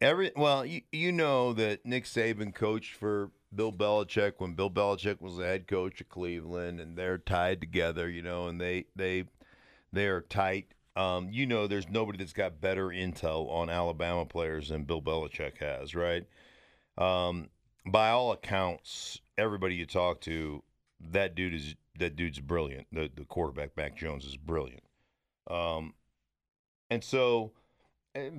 Every 0.00 0.30
well, 0.36 0.64
you, 0.64 0.82
you 0.92 1.12
know 1.12 1.52
that 1.54 1.84
Nick 1.84 2.04
Saban 2.04 2.54
coached 2.54 2.94
for 2.94 3.30
Bill 3.54 3.72
Belichick 3.72 4.34
when 4.38 4.54
Bill 4.54 4.70
Belichick 4.70 5.20
was 5.20 5.36
the 5.36 5.44
head 5.44 5.66
coach 5.66 6.00
of 6.00 6.08
Cleveland, 6.08 6.80
and 6.80 6.96
they're 6.96 7.18
tied 7.18 7.60
together. 7.60 8.08
You 8.08 8.22
know, 8.22 8.46
and 8.46 8.60
they 8.60 8.84
they 8.94 9.24
they 9.92 10.06
are 10.06 10.20
tight. 10.20 10.74
Um, 10.96 11.30
you 11.30 11.46
know, 11.46 11.66
there's 11.66 11.88
nobody 11.88 12.18
that's 12.18 12.32
got 12.32 12.60
better 12.60 12.88
intel 12.88 13.48
on 13.50 13.70
Alabama 13.70 14.26
players 14.26 14.68
than 14.68 14.82
Bill 14.82 15.00
Belichick 15.00 15.58
has, 15.58 15.94
right? 15.94 16.26
Um, 16.98 17.48
by 17.86 18.10
all 18.10 18.32
accounts, 18.32 19.20
everybody 19.38 19.76
you 19.76 19.86
talk 19.86 20.20
to, 20.22 20.62
that 21.00 21.34
dude 21.34 21.54
is 21.54 21.74
that 21.98 22.16
dude's 22.16 22.40
brilliant. 22.40 22.86
The 22.92 23.10
the 23.14 23.24
quarterback 23.24 23.76
Mac 23.76 23.96
Jones 23.96 24.24
is 24.24 24.36
brilliant. 24.36 24.82
Um, 25.50 25.94
and 26.90 27.02
so. 27.02 27.52
eh, 28.14 28.30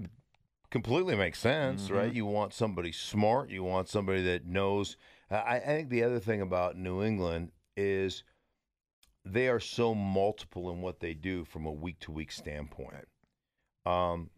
completely 0.71 1.15
makes 1.15 1.39
sense, 1.39 1.89
right? 1.89 2.13
You 2.13 2.25
want 2.27 2.53
somebody 2.53 2.91
smart. 2.91 3.49
You 3.49 3.63
want 3.63 3.89
somebody 3.89 4.21
that 4.23 4.45
knows. 4.45 4.97
I, 5.31 5.55
I 5.57 5.59
think 5.59 5.89
the 5.89 6.03
other 6.03 6.19
thing 6.19 6.41
about 6.41 6.77
New 6.77 7.01
England 7.03 7.51
is 7.75 8.23
they 9.25 9.47
are 9.47 9.59
so 9.59 9.95
multiple 9.95 10.69
in 10.69 10.81
what 10.81 10.99
they 10.99 11.13
do 11.15 11.43
from 11.43 11.65
a 11.65 11.71
week 11.71 11.99
to 12.01 12.11
week 12.11 12.31
standpoint. 12.31 13.07
Um, 13.85 14.29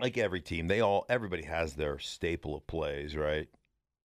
like 0.00 0.18
every 0.18 0.40
team, 0.40 0.66
they 0.68 0.80
all 0.80 1.04
everybody 1.08 1.44
has 1.44 1.74
their 1.74 1.98
staple 1.98 2.56
of 2.56 2.66
plays, 2.66 3.16
right? 3.16 3.48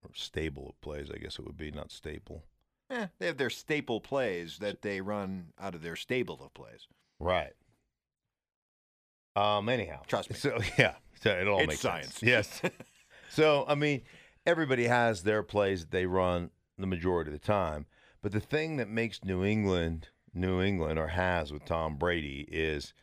Or 0.04 0.12
stable 0.14 0.70
of 0.70 0.82
plays, 0.82 1.10
I 1.14 1.18
guess 1.18 1.40
it 1.40 1.46
would 1.46 1.58
be, 1.58 1.72
not 1.72 1.92
staple. 1.92 2.44
Eh, 2.90 3.08
they 3.20 3.28
have 3.28 3.38
their 3.38 3.50
staple 3.50 4.02
plays 4.02 4.58
that 4.60 4.82
they 4.82 5.02
run 5.02 5.48
out 5.60 5.76
of 5.76 5.82
their 5.82 5.96
stable 5.96 6.40
of 6.44 6.54
plays. 6.54 6.88
Right. 7.20 7.54
Um. 9.36 9.70
Anyhow, 9.70 10.02
Trust 10.08 10.30
me. 10.30 10.36
So 10.36 10.60
yeah, 10.78 10.96
so 11.22 11.32
it 11.32 11.48
all 11.48 11.60
It's 11.60 11.68
makes 11.70 11.82
science. 11.82 12.16
sense. 12.16 12.24
Yes. 12.24 12.62
so 13.30 13.66
I 13.68 13.76
mean, 13.76 14.02
everybody 14.46 14.86
has 14.86 15.24
their 15.24 15.42
plays 15.44 15.82
that 15.82 15.92
they 15.92 16.06
run 16.06 16.52
the 16.78 16.88
majority 16.88 17.32
of 17.34 17.40
the 17.40 17.46
time. 17.46 17.86
But 18.22 18.32
the 18.32 18.40
thing 18.40 18.78
that 18.78 18.90
makes 18.90 19.24
New 19.24 19.44
England 19.44 20.10
New 20.36 20.62
England 20.62 20.98
or 21.00 21.08
has 21.10 21.52
with 21.54 21.66
Tom 21.66 21.96
Brady 21.98 22.48
is 22.52 22.94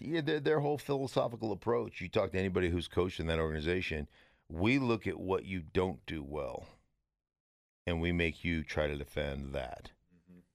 yeah, 0.00 0.20
their, 0.20 0.40
their 0.40 0.60
whole 0.60 0.78
philosophical 0.78 1.52
approach. 1.52 2.00
You 2.00 2.08
talk 2.08 2.32
to 2.32 2.38
anybody 2.38 2.70
who's 2.70 2.88
coached 2.88 3.20
in 3.20 3.26
that 3.26 3.38
organization, 3.38 4.08
we 4.48 4.78
look 4.78 5.06
at 5.06 5.18
what 5.18 5.44
you 5.44 5.62
don't 5.72 6.04
do 6.06 6.22
well 6.22 6.66
and 7.86 8.00
we 8.00 8.12
make 8.12 8.44
you 8.44 8.62
try 8.62 8.86
to 8.86 8.96
defend 8.96 9.54
that. 9.54 9.90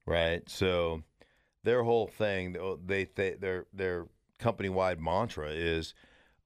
Right? 0.06 0.48
So 0.48 1.02
their 1.64 1.82
whole 1.84 2.06
thing, 2.06 2.56
they, 2.84 3.08
they 3.14 3.34
their 3.34 3.66
their 3.72 4.06
company 4.38 4.68
wide 4.68 5.00
mantra 5.00 5.50
is 5.50 5.94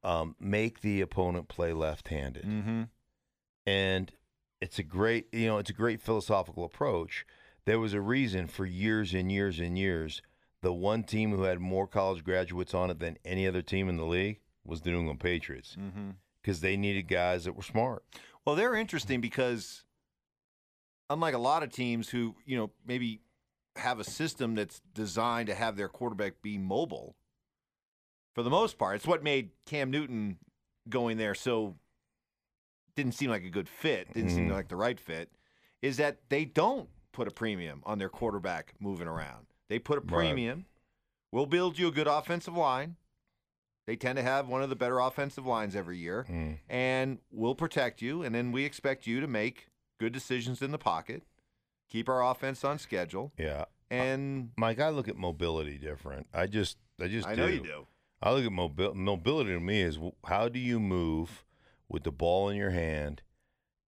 um, 0.05 0.37
make 0.39 0.81
the 0.83 1.01
opponent 1.01 1.49
play 1.49 1.73
left 1.73 2.09
handed. 2.09 2.45
Mm-hmm. 2.45 2.83
And 3.67 4.13
it's 4.61 4.79
a 4.79 4.83
great, 4.83 5.27
you 5.33 5.47
know, 5.47 5.59
it's 5.59 5.71
a 5.71 5.75
great 5.75 6.01
philosophical 6.01 6.65
approach. 6.65 7.27
There 7.65 7.81
was 7.81 7.95
a 7.95 8.01
reason 8.01 8.47
for 8.47 8.65
years 8.65 9.13
and 9.13 9.33
years 9.33 9.59
and 9.59 9.77
years. 9.77 10.23
The 10.67 10.73
one 10.73 11.05
team 11.05 11.31
who 11.31 11.43
had 11.45 11.61
more 11.61 11.87
college 11.87 12.25
graduates 12.25 12.75
on 12.75 12.91
it 12.91 12.99
than 12.99 13.19
any 13.25 13.47
other 13.47 13.63
team 13.63 13.89
in 13.89 13.99
the 13.99 14.05
league 14.05 14.41
was 14.65 14.81
the 14.81 14.91
New 14.91 14.99
England 14.99 15.21
Patriots 15.21 15.77
Mm-hmm. 15.79 16.11
because 16.43 16.61
they 16.61 16.77
needed 16.77 17.07
guys 17.07 17.45
that 17.45 17.53
were 17.55 17.63
smart. 17.63 18.03
Well, 18.45 18.57
they're 18.57 18.75
interesting 18.75 19.21
because 19.21 19.85
unlike 21.09 21.35
a 21.35 21.39
lot 21.39 21.63
of 21.63 21.71
teams 21.71 22.09
who, 22.09 22.35
you 22.45 22.57
know, 22.57 22.73
maybe 22.85 23.21
have 23.77 24.01
a 24.01 24.05
system 24.05 24.57
that's 24.57 24.81
designed 24.93 25.47
to 25.47 25.55
have 25.55 25.77
their 25.77 25.89
quarterback 25.89 26.43
be 26.43 26.59
mobile, 26.59 27.15
for 28.35 28.43
the 28.43 28.51
most 28.51 28.77
part, 28.77 28.97
it's 28.97 29.07
what 29.07 29.23
made 29.23 29.51
Cam 29.67 29.93
Newton 29.93 30.37
going 30.89 31.17
there 31.17 31.37
so 31.37 31.77
didn't 32.97 33.13
seem 33.15 33.31
like 33.31 33.45
a 33.45 33.51
good 33.51 33.69
fit, 33.69 34.13
didn't 34.15 34.31
seem 34.31 34.49
Mhm. 34.49 34.53
like 34.53 34.67
the 34.67 34.75
right 34.75 34.99
fit, 34.99 35.31
is 35.81 35.97
that 35.99 36.29
they 36.29 36.45
don't 36.45 36.89
put 37.13 37.29
a 37.29 37.31
premium 37.31 37.85
on 37.87 37.99
their 38.01 38.09
quarterback 38.09 38.75
moving 38.81 39.07
around. 39.07 39.47
They 39.69 39.79
put 39.79 39.99
a 39.99 40.01
Right. 40.01 40.09
premium. 40.09 40.67
We'll 41.33 41.47
build 41.47 41.79
you 41.79 41.89
a 41.89 41.93
good 41.93 42.07
offensive 42.07 42.55
line. 42.57 42.97
They 43.87 43.97
tend 43.97 44.17
to 44.17 44.23
have 44.23 44.49
one 44.49 44.63
of 44.63 44.69
the 44.69 44.77
better 44.77 44.99
offensive 44.99 45.47
lines 45.47 45.77
every 45.77 45.99
year 45.99 46.25
Mm. 46.29 46.59
and 46.69 47.19
we'll 47.31 47.55
protect 47.55 48.03
you. 48.03 48.23
And 48.23 48.35
then 48.35 48.51
we 48.53 48.65
expect 48.65 49.07
you 49.07 49.21
to 49.21 49.27
make 49.29 49.69
good 49.99 50.13
decisions 50.13 50.61
in 50.63 50.73
the 50.73 50.79
pocket, 50.79 51.23
keep 51.89 52.09
our 52.09 52.23
offense 52.29 52.65
on 52.65 52.79
schedule, 52.79 53.33
Yeah. 53.39 53.67
and 53.91 54.51
Mike, 54.57 54.81
I 54.81 54.89
look 54.89 55.09
at 55.09 55.17
mobility 55.17 55.79
different. 55.79 56.27
I 56.35 56.47
just, 56.47 56.79
I 57.01 57.07
just 57.09 57.27
I 57.29 57.35
do. 57.37 57.43
know 57.43 57.47
you 57.49 57.61
do. 57.63 57.87
I 58.23 58.33
look 58.33 58.45
at 58.45 58.51
mobi- 58.51 58.95
mobility 58.95 59.51
to 59.53 59.61
me 59.61 59.83
is 59.83 59.99
how 60.25 60.49
do 60.49 60.59
you 60.59 60.81
move 60.81 61.45
with 61.89 62.03
the 62.03 62.11
ball 62.13 62.49
in 62.49 62.57
your 62.57 62.71
hand 62.71 63.23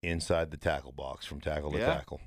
inside 0.03 0.51
the 0.53 0.57
tackle 0.57 0.93
box 0.93 1.27
from 1.27 1.41
tackle 1.41 1.73
to 1.73 1.79
Yeah. 1.79 1.87
tackle? 1.87 2.21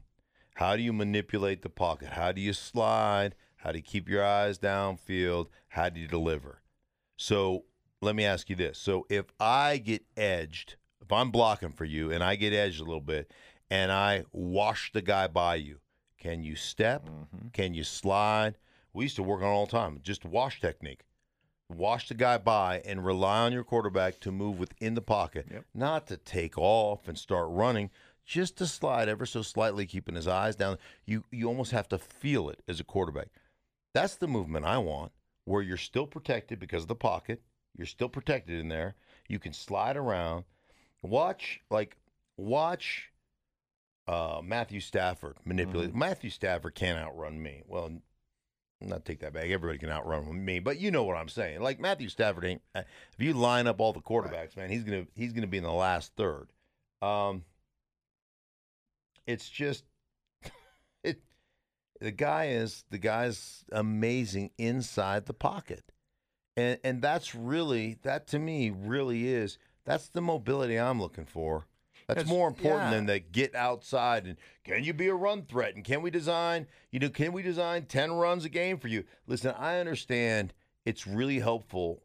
How 0.62 0.76
do 0.76 0.84
you 0.84 0.94
manipulate 0.94 1.64
the 1.64 1.70
pocket? 1.70 2.10
How 2.10 2.32
do 2.32 2.40
you 2.40 2.54
slide? 2.54 3.34
How 3.58 3.72
do 3.72 3.80
you 3.80 3.84
keep 3.84 4.08
your 4.08 4.24
eyes 4.24 4.60
downfield? 4.60 5.48
How 5.70 5.90
do 5.90 6.00
you 6.00 6.08
deliver? 6.08 6.62
So 7.18 7.64
let 8.00 8.16
me 8.16 8.26
ask 8.26 8.48
you 8.48 8.56
this. 8.56 8.78
So 8.78 9.08
if 9.10 9.26
I 9.40 9.78
get 9.78 10.06
edged, 10.16 10.76
if 11.02 11.12
I'm 11.12 11.32
blocking 11.32 11.72
for 11.72 11.86
you 11.86 12.12
and 12.12 12.24
I 12.24 12.36
get 12.36 12.54
edged 12.54 12.80
a 12.80 12.84
little 12.84 13.02
bit 13.02 13.32
and 13.72 13.92
I 13.92 14.26
wash 14.34 14.92
the 14.92 15.02
guy 15.02 15.26
by 15.26 15.56
you, 15.56 15.80
can 16.20 16.44
you 16.44 16.56
step? 16.56 17.08
Mm-hmm. 17.08 17.48
Can 17.54 17.74
you 17.74 17.84
slide? 17.84 18.60
We 18.94 19.06
used 19.06 19.16
to 19.16 19.24
work 19.24 19.42
on 19.42 19.48
it 19.48 19.50
all 19.50 19.66
the 19.66 19.72
time, 19.72 20.00
just 20.04 20.26
wash 20.26 20.62
technique. 20.62 21.02
Wash 21.76 22.08
the 22.08 22.14
guy 22.14 22.38
by 22.38 22.84
and 22.86 23.04
rely 23.04 23.46
on 23.46 23.54
your 23.54 23.64
quarterback 23.64 24.20
to 24.20 24.32
move 24.32 24.60
within 24.60 24.94
the 24.94 25.02
pocket, 25.02 25.48
Yep. 25.50 25.66
not 25.74 26.06
to 26.08 26.18
take 26.18 26.56
off 26.56 27.08
and 27.08 27.18
start 27.18 27.48
running, 27.50 27.90
just 28.26 28.58
to 28.58 28.68
slide 28.68 29.10
ever 29.10 29.26
so 29.26 29.42
slightly, 29.42 29.86
keeping 29.86 30.16
his 30.16 30.28
eyes 30.28 30.56
down. 30.56 30.78
You 31.06 31.24
you 31.32 31.48
almost 31.48 31.72
have 31.72 31.88
to 31.90 31.98
feel 31.98 32.50
it 32.50 32.62
as 32.68 32.80
a 32.80 32.84
quarterback. 32.84 33.28
That's 33.94 34.16
the 34.16 34.28
movement 34.28 34.66
I 34.66 34.78
want, 34.78 35.12
where 35.46 35.62
you're 35.62 35.78
still 35.78 36.08
protected 36.08 36.60
because 36.60 36.84
of 36.84 36.88
the 36.88 36.96
pocket. 36.96 37.42
You're 37.78 37.88
still 37.88 38.10
protected 38.10 38.60
in 38.60 38.68
there. 38.70 38.96
You 39.28 39.40
can 39.40 39.54
slide 39.54 39.98
around. 39.98 40.46
Watch 41.02 41.62
like 41.70 41.98
watch 42.38 43.12
uh, 44.08 44.42
Matthew 44.44 44.80
Stafford 44.80 45.38
manipulate. 45.46 45.96
Matthew 45.96 46.30
Stafford 46.30 46.76
can't 46.76 47.00
outrun 47.00 47.42
me. 47.42 47.64
Well, 47.68 47.92
not 48.82 49.06
take 49.06 49.20
that 49.20 49.34
back. 49.34 49.46
Everybody 49.46 49.78
can 49.78 49.90
outrun 49.90 50.44
me, 50.44 50.60
but 50.60 50.80
you 50.80 50.92
know 50.92 51.04
what 51.04 51.16
I'm 51.18 51.30
saying. 51.30 51.62
Like 51.62 51.80
Matthew 51.80 52.10
Stafford 52.10 52.46
ain't. 52.46 52.62
uh, 52.76 52.82
If 53.18 53.24
you 53.24 53.34
line 53.34 53.68
up 53.68 53.80
all 53.80 53.94
the 53.94 54.00
quarterbacks, 54.02 54.56
man, 54.58 54.70
he's 54.70 54.84
gonna 54.84 55.06
he's 55.16 55.34
gonna 55.34 55.48
be 55.48 55.58
in 55.58 55.64
the 55.64 55.72
last 55.72 56.14
third. 56.16 56.52
Um, 57.02 57.44
it's 59.26 59.50
just 59.50 59.86
it. 61.04 61.22
The 62.00 62.12
guy 62.12 62.48
is 62.50 62.84
the 62.90 62.98
guy's 62.98 63.64
amazing 63.72 64.52
inside 64.58 65.26
the 65.26 65.34
pocket, 65.34 65.92
and 66.58 66.80
and 66.84 67.02
that's 67.02 67.36
really 67.36 67.98
that 68.04 68.28
to 68.28 68.40
me 68.40 68.70
really 68.70 69.28
is 69.28 69.58
that's 69.86 70.10
the 70.10 70.22
mobility 70.22 70.78
I'm 70.78 71.02
looking 71.02 71.26
for. 71.26 71.68
That's 72.08 72.28
more 72.28 72.48
important 72.48 72.92
yeah. 72.92 72.98
than 72.98 73.06
the 73.06 73.20
get 73.20 73.56
outside 73.56 74.26
and 74.26 74.38
can 74.66 74.84
you 74.84 74.94
be 74.94 75.08
a 75.08 75.14
run 75.14 75.44
threat 75.44 75.76
and 75.76 75.84
can 75.84 76.02
we 76.02 76.12
design 76.12 76.68
you 76.92 77.00
know 77.00 77.10
can 77.10 77.32
we 77.32 77.42
design 77.42 77.86
10 77.86 78.12
runs 78.12 78.44
a 78.44 78.50
game 78.50 78.80
for 78.80 78.90
you 78.90 79.06
listen 79.28 79.54
i 79.58 79.80
understand 79.80 80.54
it's 80.86 81.08
really 81.08 81.40
helpful 81.40 82.02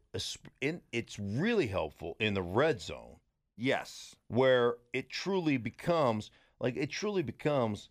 in 0.60 0.80
it's 0.92 1.18
really 1.18 1.66
helpful 1.66 2.16
in 2.20 2.34
the 2.34 2.42
red 2.42 2.80
zone 2.80 3.16
Yes. 3.56 4.14
where 4.28 4.76
it 4.92 5.08
truly 5.08 5.56
becomes 5.56 6.30
like 6.60 6.76
it 6.76 6.90
truly 6.90 7.22
becomes 7.22 7.88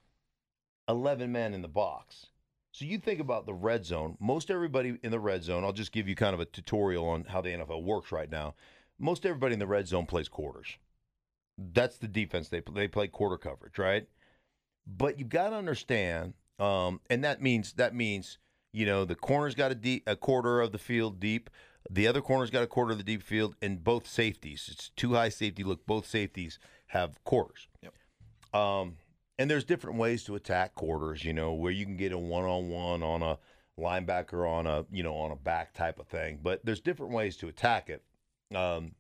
11 0.88 1.32
men 1.32 1.54
in 1.54 1.62
the 1.62 1.68
box. 1.68 2.28
So 2.72 2.86
you 2.86 2.98
think 2.98 3.20
about 3.20 3.46
the 3.46 3.54
red 3.54 3.86
zone. 3.86 4.18
Most 4.20 4.52
everybody 4.52 4.98
in 5.02 5.12
the 5.12 5.20
red 5.20 5.44
zone 5.44 5.64
i'll 5.64 5.72
just 5.72 5.92
give 5.92 6.08
you 6.08 6.16
kind 6.16 6.34
of 6.34 6.40
a 6.40 6.46
tutorial 6.46 7.08
on 7.08 7.24
how 7.26 7.42
the 7.42 7.50
nfl 7.50 7.84
works 7.84 8.12
right 8.12 8.30
now. 8.30 8.56
Most 9.00 9.26
everybody 9.26 9.54
in 9.54 9.60
the 9.60 9.68
red 9.68 9.88
zone 9.88 10.06
plays 10.06 10.28
quarters. 10.28 10.78
That's 11.58 11.98
the 11.98 12.08
defense. 12.08 12.50
They 12.50 12.62
they 12.74 12.88
play 12.88 13.08
quarter 13.08 13.38
coverage 13.38 13.78
right? 13.78 14.08
But 14.86 15.18
you've 15.20 15.30
got 15.30 15.50
to 15.50 15.56
understand 15.56 16.34
um, 16.60 17.02
and 17.10 17.24
that 17.24 17.42
means 17.42 17.74
that 17.74 17.96
means 17.96 18.38
you 18.74 18.86
know 18.86 19.06
the 19.06 19.16
corner's 19.16 19.56
got 19.56 19.72
a, 19.72 19.76
deep, 19.76 20.04
a 20.08 20.16
quarter 20.16 20.62
of 20.62 20.72
the 20.72 20.78
field 20.78 21.20
deep. 21.20 21.50
The 21.90 22.08
other 22.08 22.22
corner's 22.22 22.50
got 22.50 22.64
a 22.64 22.68
quarter 22.68 22.92
of 22.92 22.98
the 22.98 23.04
deep 23.04 23.24
field 23.24 23.56
and 23.62 23.84
both 23.84 24.08
safeties 24.08 24.68
it's 24.72 24.90
two 24.98 25.14
high 25.14 25.30
safety 25.30 25.64
look 25.64 25.86
both 25.86 26.06
safeties 26.06 26.60
have 26.88 27.24
quarters. 27.24 27.68
Yep. 27.82 27.94
Um, 28.56 28.96
and 29.38 29.50
there's 29.50 29.66
different 29.66 29.98
ways 29.98 30.24
to 30.24 30.36
attack 30.36 30.76
quarters 30.76 31.24
you 31.24 31.34
know 31.34 31.54
where 31.54 31.72
you 31.72 31.86
can 31.86 31.98
get 31.98 32.12
a 32.12 32.18
one-on-one 32.18 33.04
on 33.04 33.22
a 33.22 33.38
linebacker 33.80 34.50
on 34.50 34.66
a 34.66 34.86
you 34.92 35.04
know 35.04 35.16
on 35.16 35.32
a 35.32 35.36
back 35.36 35.74
type 35.74 36.00
of 36.00 36.08
thing 36.08 36.40
but 36.42 36.66
there's 36.66 36.80
different 36.80 37.12
ways 37.12 37.36
to 37.36 37.48
attack 37.48 37.90
it 37.90 38.04
um, 38.56 38.92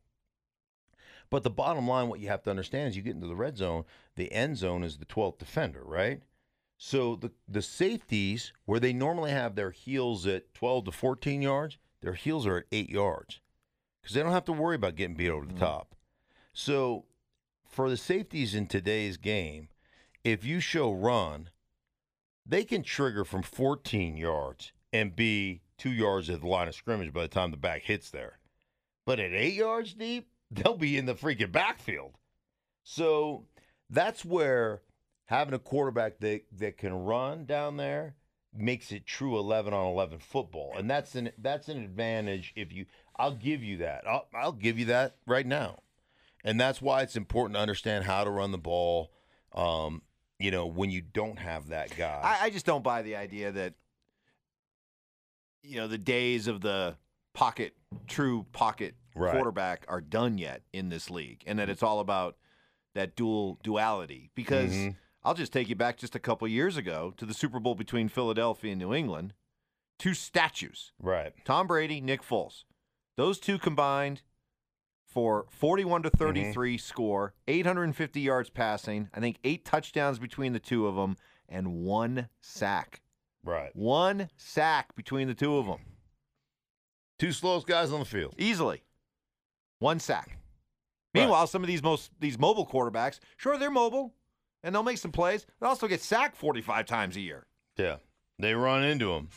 but 1.29 1.43
the 1.43 1.49
bottom 1.49 1.87
line, 1.87 2.07
what 2.07 2.19
you 2.19 2.27
have 2.27 2.43
to 2.43 2.49
understand 2.49 2.89
is 2.89 2.95
you 2.95 3.01
get 3.01 3.15
into 3.15 3.27
the 3.27 3.35
red 3.35 3.57
zone, 3.57 3.85
the 4.15 4.31
end 4.31 4.57
zone 4.57 4.83
is 4.83 4.97
the 4.97 5.05
12th 5.05 5.39
defender, 5.39 5.83
right? 5.83 6.21
So 6.77 7.15
the, 7.15 7.31
the 7.47 7.61
safeties, 7.61 8.53
where 8.65 8.79
they 8.79 8.93
normally 8.93 9.31
have 9.31 9.55
their 9.55 9.71
heels 9.71 10.27
at 10.27 10.53
12 10.53 10.85
to 10.85 10.91
14 10.91 11.41
yards, 11.41 11.77
their 12.01 12.13
heels 12.13 12.45
are 12.45 12.57
at 12.57 12.65
eight 12.71 12.89
yards 12.89 13.39
because 14.01 14.13
they 14.13 14.21
don't 14.21 14.33
have 14.33 14.45
to 14.45 14.53
worry 14.53 14.75
about 14.75 14.95
getting 14.95 15.15
beat 15.15 15.29
over 15.29 15.45
the 15.45 15.53
top. 15.53 15.95
So 16.53 17.05
for 17.75 17.89
the 17.89 17.97
safeties 17.97 18.55
in 18.55 18.67
today's 18.67 19.17
game, 19.17 19.67
if 20.23 20.45
you 20.45 20.61
show 20.61 20.93
run, 20.93 21.49
they 22.45 22.63
can 22.63 22.83
trigger 22.83 23.25
from 23.25 23.43
14 23.43 24.15
yards 24.15 24.71
and 24.93 25.13
be 25.13 25.61
two 25.77 25.91
yards 25.91 26.29
at 26.29 26.39
the 26.39 26.47
line 26.47 26.69
of 26.69 26.75
scrimmage 26.75 27.11
by 27.11 27.23
the 27.23 27.27
time 27.27 27.51
the 27.51 27.57
back 27.57 27.81
hits 27.83 28.09
there. 28.09 28.39
But 29.05 29.19
at 29.19 29.33
eight 29.33 29.55
yards 29.55 29.93
deep, 29.93 30.29
they'll 30.51 30.77
be 30.77 30.97
in 30.97 31.05
the 31.05 31.15
freaking 31.15 31.51
backfield. 31.51 32.13
So 32.83 33.45
that's 33.89 34.23
where 34.23 34.81
having 35.25 35.53
a 35.53 35.59
quarterback 35.59 36.19
that, 36.19 36.43
that 36.57 36.77
can 36.77 36.93
run 36.93 37.43
down 37.43 37.75
there 37.75 38.15
makes 38.55 38.93
it 38.93 39.05
true 39.05 39.37
11 39.37 39.73
on 39.73 39.87
11 39.87 40.19
football. 40.19 40.75
And 40.77 40.89
that's 40.89 41.15
an 41.15 41.31
that's 41.39 41.67
an 41.67 41.83
advantage 41.83 42.53
if 42.55 42.71
you 42.71 42.85
I'll 43.17 43.35
give 43.35 43.61
you 43.63 43.77
that. 43.77 44.07
I'll, 44.07 44.27
I'll 44.33 44.53
give 44.53 44.79
you 44.79 44.85
that 44.85 45.17
right 45.27 45.45
now. 45.45 45.79
And 46.45 46.61
that's 46.61 46.81
why 46.81 47.01
it's 47.01 47.15
important 47.17 47.55
to 47.55 47.59
understand 47.59 48.05
how 48.05 48.23
to 48.23 48.29
run 48.29 48.51
the 48.51 48.57
ball 48.57 49.11
um, 49.53 50.01
you 50.39 50.51
know, 50.51 50.65
when 50.67 50.91
you 50.91 51.01
don't 51.01 51.39
have 51.39 51.69
that 51.69 51.95
guy. 51.97 52.19
I, 52.23 52.45
I 52.45 52.49
just 52.49 52.65
don't 52.65 52.83
buy 52.83 53.01
the 53.01 53.15
idea 53.15 53.51
that 53.53 53.73
you 55.63 55.77
know 55.77 55.87
the 55.87 55.97
days 55.97 56.47
of 56.47 56.61
the 56.61 56.95
pocket 57.33 57.73
true 58.07 58.45
pocket 58.51 58.95
Right. 59.17 59.31
quarterback 59.31 59.85
are 59.87 60.01
done 60.01 60.37
yet 60.37 60.63
in 60.73 60.89
this 60.89 61.09
league, 61.09 61.41
and 61.47 61.57
that 61.57 61.69
it's 61.69 61.81
all 61.81 62.01
about 62.01 62.35
that 62.95 63.15
dual 63.15 63.57
duality. 63.63 64.29
Because 64.35 64.73
Mhm. 64.73 64.97
I'll 65.23 65.33
just 65.33 65.53
take 65.53 65.69
you 65.69 65.75
back 65.75 65.97
just 65.97 66.15
a 66.15 66.19
couple 66.19 66.45
years 66.49 66.75
ago 66.75 67.13
to 67.15 67.25
the 67.25 67.33
Super 67.33 67.61
Bowl 67.61 67.75
between 67.75 68.09
Philadelphia 68.09 68.71
and 68.73 68.79
New 68.79 68.93
England. 68.93 69.33
Two 69.97 70.13
statues: 70.13 70.91
right. 70.99 71.33
Tom 71.45 71.65
Brady, 71.65 72.01
Nick 72.01 72.21
Foles. 72.23 72.65
Those 73.15 73.39
two 73.39 73.57
combined 73.57 74.21
for 75.15 75.43
mm-hmm. 75.43 75.55
41 75.55 76.03
to 76.03 76.09
33 76.11 76.77
score, 76.77 77.33
850 77.47 78.21
yards 78.21 78.49
passing, 78.51 79.09
I 79.13 79.19
think 79.21 79.37
eight 79.43 79.65
touchdowns 79.65 80.19
between 80.19 80.53
the 80.53 80.59
two 80.59 80.85
of 80.85 80.95
them, 80.95 81.15
and 81.49 81.83
one 81.83 82.29
sack. 82.41 83.01
Right. 83.43 83.75
One 83.75 84.29
sack 84.35 84.93
between 84.95 85.27
the 85.27 85.33
two 85.33 85.57
of 85.57 85.65
them. 85.65 85.79
Two 87.17 87.31
slowest 87.31 87.65
guys 87.65 87.91
on 87.91 87.99
the 87.99 88.05
field. 88.05 88.35
Easily. 88.37 88.83
One 89.79 89.99
sack. 89.99 90.27
Right. 90.27 91.21
Meanwhile, 91.21 91.47
some 91.47 91.63
of 91.63 91.67
these 91.67 91.81
most 91.81 92.11
these 92.19 92.37
mobile 92.37 92.67
quarterbacks, 92.67 93.19
sure 93.37 93.57
they're 93.57 93.71
mobile 93.71 94.13
and 94.63 94.75
they'll 94.75 94.83
make 94.83 94.97
some 94.97 95.11
plays. 95.13 95.45
They 95.61 95.67
also 95.67 95.87
get 95.87 96.01
sacked 96.01 96.35
45 96.35 96.85
times 96.85 97.15
a 97.15 97.21
year. 97.21 97.45
Yeah, 97.77 97.97
they 98.37 98.53
run 98.53 98.83
into 98.83 99.13
him. 99.13 99.29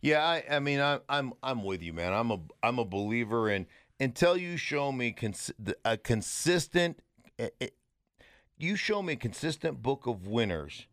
Yeah, 0.00 0.24
I, 0.24 0.44
I 0.48 0.58
mean, 0.60 0.80
I, 0.80 1.00
I'm 1.08 1.32
I'm 1.42 1.64
with 1.64 1.82
you, 1.82 1.92
man. 1.92 2.12
I'm 2.12 2.30
a 2.30 2.38
I'm 2.62 2.78
a 2.78 2.84
believer 2.84 3.50
in 3.50 3.66
until 4.00 4.36
you 4.36 4.56
show 4.56 4.92
me 4.92 5.12
cons- 5.12 5.52
a 5.84 5.96
consistent. 5.96 7.00
eh, 7.38 7.48
You 8.58 8.76
show 8.76 9.02
me 9.02 9.12
a 9.14 9.16
consistent 9.16 9.82
book 9.82 10.06
of 10.06 10.26
winners 10.26 10.86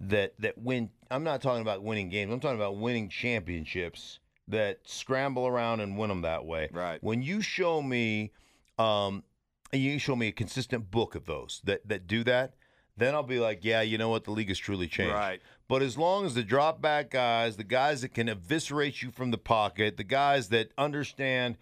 that 0.00 0.34
that 0.38 0.58
win. 0.58 0.90
I'm 1.10 1.24
not 1.24 1.42
talking 1.42 1.62
about 1.62 1.82
winning 1.82 2.08
games. 2.08 2.32
I'm 2.32 2.40
talking 2.40 2.58
about 2.58 2.76
winning 2.76 3.08
championships 3.08 4.20
that 4.48 4.78
scramble 4.84 5.46
around 5.46 5.80
and 5.80 5.98
win 5.98 6.08
them 6.08 6.22
that 6.22 6.44
way. 6.44 6.68
Right. 6.72 7.02
When 7.02 7.22
you 7.22 7.40
show 7.40 7.82
me, 7.82 8.30
um, 8.78 9.24
and 9.72 9.82
you 9.82 9.98
show 9.98 10.14
me 10.14 10.28
a 10.28 10.32
consistent 10.32 10.90
book 10.90 11.14
of 11.16 11.26
those 11.26 11.60
that 11.64 11.88
that 11.88 12.06
do 12.06 12.22
that, 12.24 12.54
then 12.96 13.14
I'll 13.14 13.22
be 13.24 13.40
like, 13.40 13.64
yeah, 13.64 13.82
you 13.82 13.98
know 13.98 14.08
what, 14.08 14.22
the 14.24 14.30
league 14.30 14.48
has 14.48 14.58
truly 14.58 14.86
changed. 14.86 15.12
Right. 15.14 15.40
But 15.68 15.82
as 15.82 15.98
long 15.98 16.24
as 16.24 16.34
the 16.34 16.44
drop 16.44 16.80
back 16.80 17.10
guys, 17.10 17.56
the 17.56 17.64
guys 17.64 18.02
that 18.02 18.10
can 18.14 18.28
eviscerate 18.28 19.02
you 19.02 19.10
from 19.10 19.32
the 19.32 19.38
pocket, 19.38 19.96
the 19.96 20.04
guys 20.04 20.48
that 20.50 20.70
understand 20.78 21.56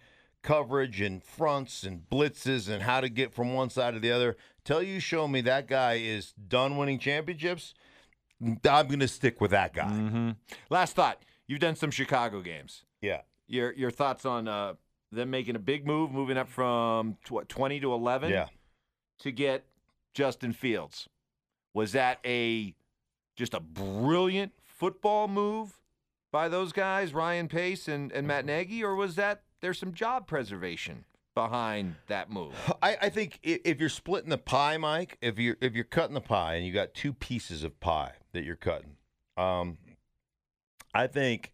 coverage 0.45 1.01
and 1.01 1.23
fronts 1.23 1.83
and 1.83 2.03
blitzes 2.09 2.69
and 2.69 2.83
how 2.83 3.01
to 3.01 3.09
get 3.09 3.33
from 3.33 3.53
one 3.55 3.69
side 3.71 3.95
to 3.95 3.99
the 3.99 4.11
other, 4.11 4.37
till 4.63 4.81
you 4.83 4.99
show 4.99 5.27
me 5.27 5.41
that 5.41 5.67
guy 5.67 5.93
is 5.95 6.33
done 6.47 6.77
winning 6.77 6.99
championships, 6.99 7.73
I'm 8.41 8.59
going 8.87 8.99
to 8.99 9.07
stick 9.07 9.41
with 9.41 9.51
that 9.51 9.73
guy. 9.73 9.85
Mm-hmm. 9.89 10.29
Last 10.69 10.95
thought. 10.95 11.23
You've 11.47 11.59
done 11.59 11.75
some 11.75 11.89
Chicago 11.91 12.41
games. 12.41 12.83
Yeah. 13.01 13.21
Your 13.47 13.73
your 13.73 13.91
thoughts 13.91 14.25
on 14.25 14.47
uh, 14.47 14.73
them 15.11 15.29
making 15.31 15.55
a 15.55 15.59
big 15.59 15.85
move, 15.85 16.11
moving 16.11 16.37
up 16.37 16.47
from 16.49 17.17
tw- 17.25 17.31
what, 17.31 17.49
20 17.49 17.79
to 17.79 17.93
11 17.93 18.31
Yeah. 18.31 18.47
to 19.19 19.31
get 19.31 19.65
Justin 20.13 20.53
Fields. 20.53 21.07
Was 21.73 21.91
that 21.93 22.19
a 22.25 22.75
just 23.35 23.53
a 23.53 23.59
brilliant 23.59 24.53
football 24.63 25.27
move 25.27 25.79
by 26.31 26.49
those 26.49 26.71
guys, 26.71 27.13
Ryan 27.13 27.47
Pace 27.47 27.87
and, 27.87 28.11
and 28.11 28.27
Matt 28.27 28.45
Nagy, 28.45 28.83
or 28.83 28.95
was 28.95 29.15
that 29.15 29.43
there's 29.61 29.79
some 29.79 29.93
job 29.93 30.27
preservation 30.27 31.05
behind 31.33 31.95
that 32.07 32.29
move? 32.31 32.53
I, 32.81 32.97
I 33.03 33.09
think 33.09 33.39
if 33.43 33.79
you're 33.79 33.89
splitting 33.89 34.29
the 34.29 34.37
pie, 34.37 34.77
Mike, 34.77 35.17
if 35.21 35.37
you're 35.39 35.57
if 35.61 35.73
you're 35.73 35.83
cutting 35.83 36.13
the 36.13 36.21
pie 36.21 36.55
and 36.55 36.65
you 36.65 36.73
got 36.73 36.93
two 36.93 37.13
pieces 37.13 37.63
of 37.63 37.79
pie 37.79 38.13
that 38.33 38.43
you're 38.43 38.55
cutting, 38.55 38.97
um, 39.37 39.77
I 40.93 41.07
think, 41.07 41.51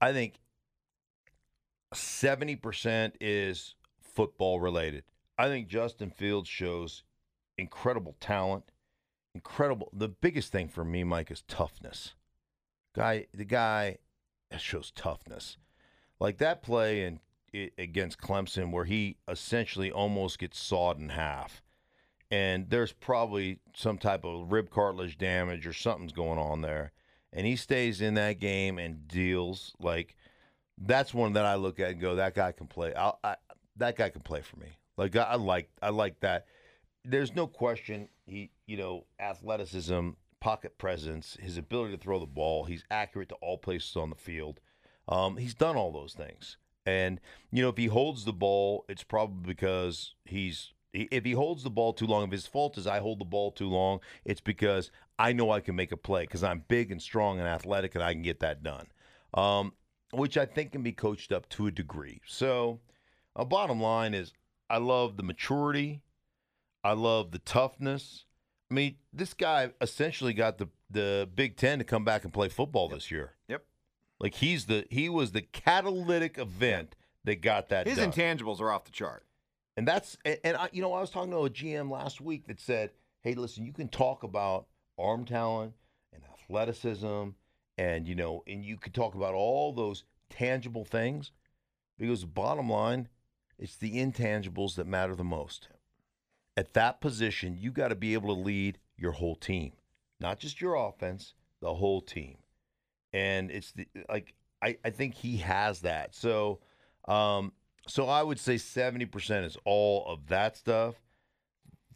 I 0.00 0.12
think 0.12 0.34
seventy 1.92 2.56
percent 2.56 3.16
is 3.20 3.74
football 4.00 4.60
related. 4.60 5.04
I 5.36 5.48
think 5.48 5.66
Justin 5.68 6.10
Fields 6.10 6.48
shows 6.48 7.02
incredible 7.58 8.14
talent, 8.20 8.64
incredible. 9.34 9.90
The 9.92 10.08
biggest 10.08 10.52
thing 10.52 10.68
for 10.68 10.84
me, 10.84 11.02
Mike, 11.02 11.30
is 11.30 11.42
toughness. 11.48 12.14
Guy, 12.94 13.26
the 13.34 13.44
guy 13.44 13.98
shows 14.56 14.92
toughness. 14.92 15.56
Like 16.20 16.38
that 16.38 16.62
play 16.62 17.04
in 17.04 17.20
against 17.78 18.18
Clemson 18.18 18.72
where 18.72 18.84
he 18.84 19.16
essentially 19.28 19.90
almost 19.90 20.38
gets 20.38 20.58
sawed 20.58 20.98
in 20.98 21.10
half. 21.10 21.62
And 22.30 22.68
there's 22.68 22.92
probably 22.92 23.60
some 23.74 23.98
type 23.98 24.24
of 24.24 24.50
rib 24.50 24.70
cartilage 24.70 25.18
damage 25.18 25.66
or 25.66 25.72
something's 25.72 26.12
going 26.12 26.38
on 26.38 26.62
there. 26.62 26.92
And 27.32 27.46
he 27.46 27.56
stays 27.56 28.00
in 28.00 28.14
that 28.14 28.40
game 28.40 28.78
and 28.78 29.06
deals 29.06 29.74
like 29.78 30.16
that's 30.78 31.14
one 31.14 31.34
that 31.34 31.44
I 31.44 31.54
look 31.54 31.78
at 31.78 31.90
and 31.90 32.00
go, 32.00 32.16
that 32.16 32.34
guy 32.34 32.52
can 32.52 32.66
play. 32.66 32.92
I, 32.94 33.12
I, 33.22 33.36
that 33.76 33.96
guy 33.96 34.08
can 34.08 34.22
play 34.22 34.40
for 34.40 34.56
me. 34.58 34.78
Like 34.96 35.16
I, 35.16 35.22
I 35.22 35.34
like 35.36 35.70
I 35.82 35.90
like 35.90 36.20
that. 36.20 36.46
There's 37.04 37.34
no 37.34 37.46
question 37.46 38.08
he, 38.26 38.50
you 38.66 38.76
know, 38.76 39.04
athleticism, 39.20 40.10
pocket 40.40 40.78
presence, 40.78 41.36
his 41.40 41.56
ability 41.56 41.96
to 41.96 42.02
throw 42.02 42.18
the 42.18 42.26
ball. 42.26 42.64
He's 42.64 42.84
accurate 42.90 43.28
to 43.30 43.34
all 43.36 43.58
places 43.58 43.96
on 43.96 44.10
the 44.10 44.16
field. 44.16 44.60
Um, 45.08 45.36
he's 45.36 45.54
done 45.54 45.76
all 45.76 45.92
those 45.92 46.14
things. 46.14 46.56
And 46.86 47.20
you 47.50 47.62
know, 47.62 47.68
if 47.68 47.76
he 47.76 47.86
holds 47.86 48.24
the 48.24 48.32
ball, 48.32 48.84
it's 48.88 49.04
probably 49.04 49.46
because 49.46 50.14
he's 50.24 50.72
if 50.92 51.24
he 51.24 51.32
holds 51.32 51.64
the 51.64 51.70
ball 51.70 51.92
too 51.92 52.06
long. 52.06 52.24
If 52.24 52.30
his 52.30 52.46
fault 52.46 52.78
is 52.78 52.86
I 52.86 53.00
hold 53.00 53.20
the 53.20 53.24
ball 53.24 53.50
too 53.50 53.68
long, 53.68 54.00
it's 54.24 54.40
because 54.40 54.90
I 55.18 55.32
know 55.32 55.50
I 55.50 55.60
can 55.60 55.76
make 55.76 55.92
a 55.92 55.96
play 55.96 56.22
because 56.22 56.44
I'm 56.44 56.64
big 56.68 56.90
and 56.90 57.00
strong 57.00 57.38
and 57.38 57.48
athletic 57.48 57.94
and 57.94 58.04
I 58.04 58.12
can 58.12 58.22
get 58.22 58.40
that 58.40 58.62
done. 58.62 58.86
Um, 59.32 59.72
which 60.12 60.36
I 60.36 60.46
think 60.46 60.72
can 60.72 60.82
be 60.82 60.92
coached 60.92 61.32
up 61.32 61.48
to 61.50 61.66
a 61.66 61.70
degree. 61.70 62.20
So, 62.26 62.80
uh, 63.34 63.44
bottom 63.44 63.80
line 63.80 64.14
is, 64.14 64.32
I 64.70 64.78
love 64.78 65.16
the 65.16 65.24
maturity. 65.24 66.02
I 66.84 66.92
love 66.92 67.32
the 67.32 67.40
toughness. 67.40 68.26
I 68.70 68.74
mean, 68.74 68.96
this 69.12 69.34
guy 69.34 69.70
essentially 69.80 70.34
got 70.34 70.58
the 70.58 70.68
the 70.90 71.28
Big 71.34 71.56
Ten 71.56 71.78
to 71.78 71.84
come 71.84 72.04
back 72.04 72.24
and 72.24 72.32
play 72.32 72.48
football 72.48 72.88
this 72.88 73.10
year. 73.10 73.32
Yep. 73.48 73.64
Like 74.20 74.34
he's 74.34 74.66
the 74.66 74.86
he 74.90 75.08
was 75.08 75.32
the 75.32 75.42
catalytic 75.42 76.38
event 76.38 76.96
that 77.24 77.40
got 77.42 77.68
that 77.70 77.86
His 77.86 77.98
done. 77.98 78.12
intangibles 78.12 78.60
are 78.60 78.70
off 78.70 78.84
the 78.84 78.92
chart. 78.92 79.24
And 79.76 79.88
that's 79.88 80.16
and, 80.24 80.38
and 80.44 80.56
I, 80.56 80.68
you 80.72 80.82
know 80.82 80.92
I 80.92 81.00
was 81.00 81.10
talking 81.10 81.32
to 81.32 81.38
a 81.38 81.50
GM 81.50 81.90
last 81.90 82.20
week 82.20 82.46
that 82.46 82.60
said, 82.60 82.90
"Hey, 83.22 83.34
listen, 83.34 83.64
you 83.66 83.72
can 83.72 83.88
talk 83.88 84.22
about 84.22 84.66
arm 84.98 85.24
talent 85.24 85.72
and 86.12 86.22
athleticism, 86.24 87.30
and 87.76 88.06
you 88.06 88.14
know, 88.14 88.42
and 88.46 88.64
you 88.64 88.76
could 88.76 88.94
talk 88.94 89.14
about 89.14 89.34
all 89.34 89.72
those 89.72 90.04
tangible 90.30 90.84
things, 90.84 91.32
because 91.98 92.20
the 92.20 92.26
bottom 92.26 92.70
line, 92.70 93.08
it's 93.58 93.76
the 93.76 93.96
intangibles 93.96 94.76
that 94.76 94.86
matter 94.86 95.16
the 95.16 95.24
most. 95.24 95.68
At 96.56 96.74
that 96.74 97.00
position, 97.00 97.56
you 97.58 97.72
got 97.72 97.88
to 97.88 97.96
be 97.96 98.14
able 98.14 98.34
to 98.34 98.40
lead 98.40 98.78
your 98.96 99.12
whole 99.12 99.34
team, 99.34 99.72
not 100.20 100.38
just 100.38 100.60
your 100.60 100.76
offense, 100.76 101.34
the 101.60 101.74
whole 101.74 102.00
team. 102.00 102.36
And 103.14 103.50
it's 103.50 103.72
the 103.72 103.86
like 104.10 104.34
I, 104.60 104.76
I 104.84 104.90
think 104.90 105.14
he 105.14 105.38
has 105.38 105.80
that. 105.80 106.14
So 106.14 106.58
um 107.08 107.52
so 107.86 108.08
I 108.08 108.22
would 108.22 108.38
say 108.40 108.54
70% 108.54 109.44
is 109.44 109.56
all 109.64 110.04
of 110.06 110.26
that 110.28 110.56
stuff. 110.56 110.94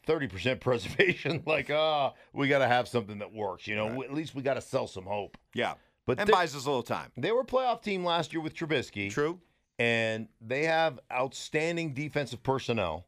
30% 0.07 0.61
preservation, 0.61 1.43
like, 1.47 1.71
ah, 1.71 2.13
we 2.33 2.47
got 2.49 2.59
to 2.59 2.67
have 2.69 2.89
something 2.89 3.19
that 3.19 3.33
works. 3.33 3.67
You 3.67 3.77
know, 3.77 4.03
at 4.03 4.13
least 4.13 4.35
we 4.35 4.43
got 4.43 4.55
to 4.55 4.61
sell 4.61 4.87
some 4.87 5.05
hope. 5.05 5.37
Yeah. 5.55 5.75
But 6.07 6.19
And 6.21 6.29
they, 6.29 6.33
buys 6.33 6.55
us 6.55 6.65
a 6.65 6.69
little 6.69 6.83
time. 6.83 7.11
they 7.17 7.33
were 7.33 7.41
a 7.41 7.45
playoff 7.47 7.83
team 7.83 8.05
last 8.05 8.33
year 8.35 8.41
with 8.43 8.55
Trubisky, 8.55 9.11
True. 9.11 9.41
and 9.79 10.29
they 10.41 10.65
have 10.65 10.99
outstanding 11.13 11.93
defensive 11.95 12.43
personnel. 12.43 13.07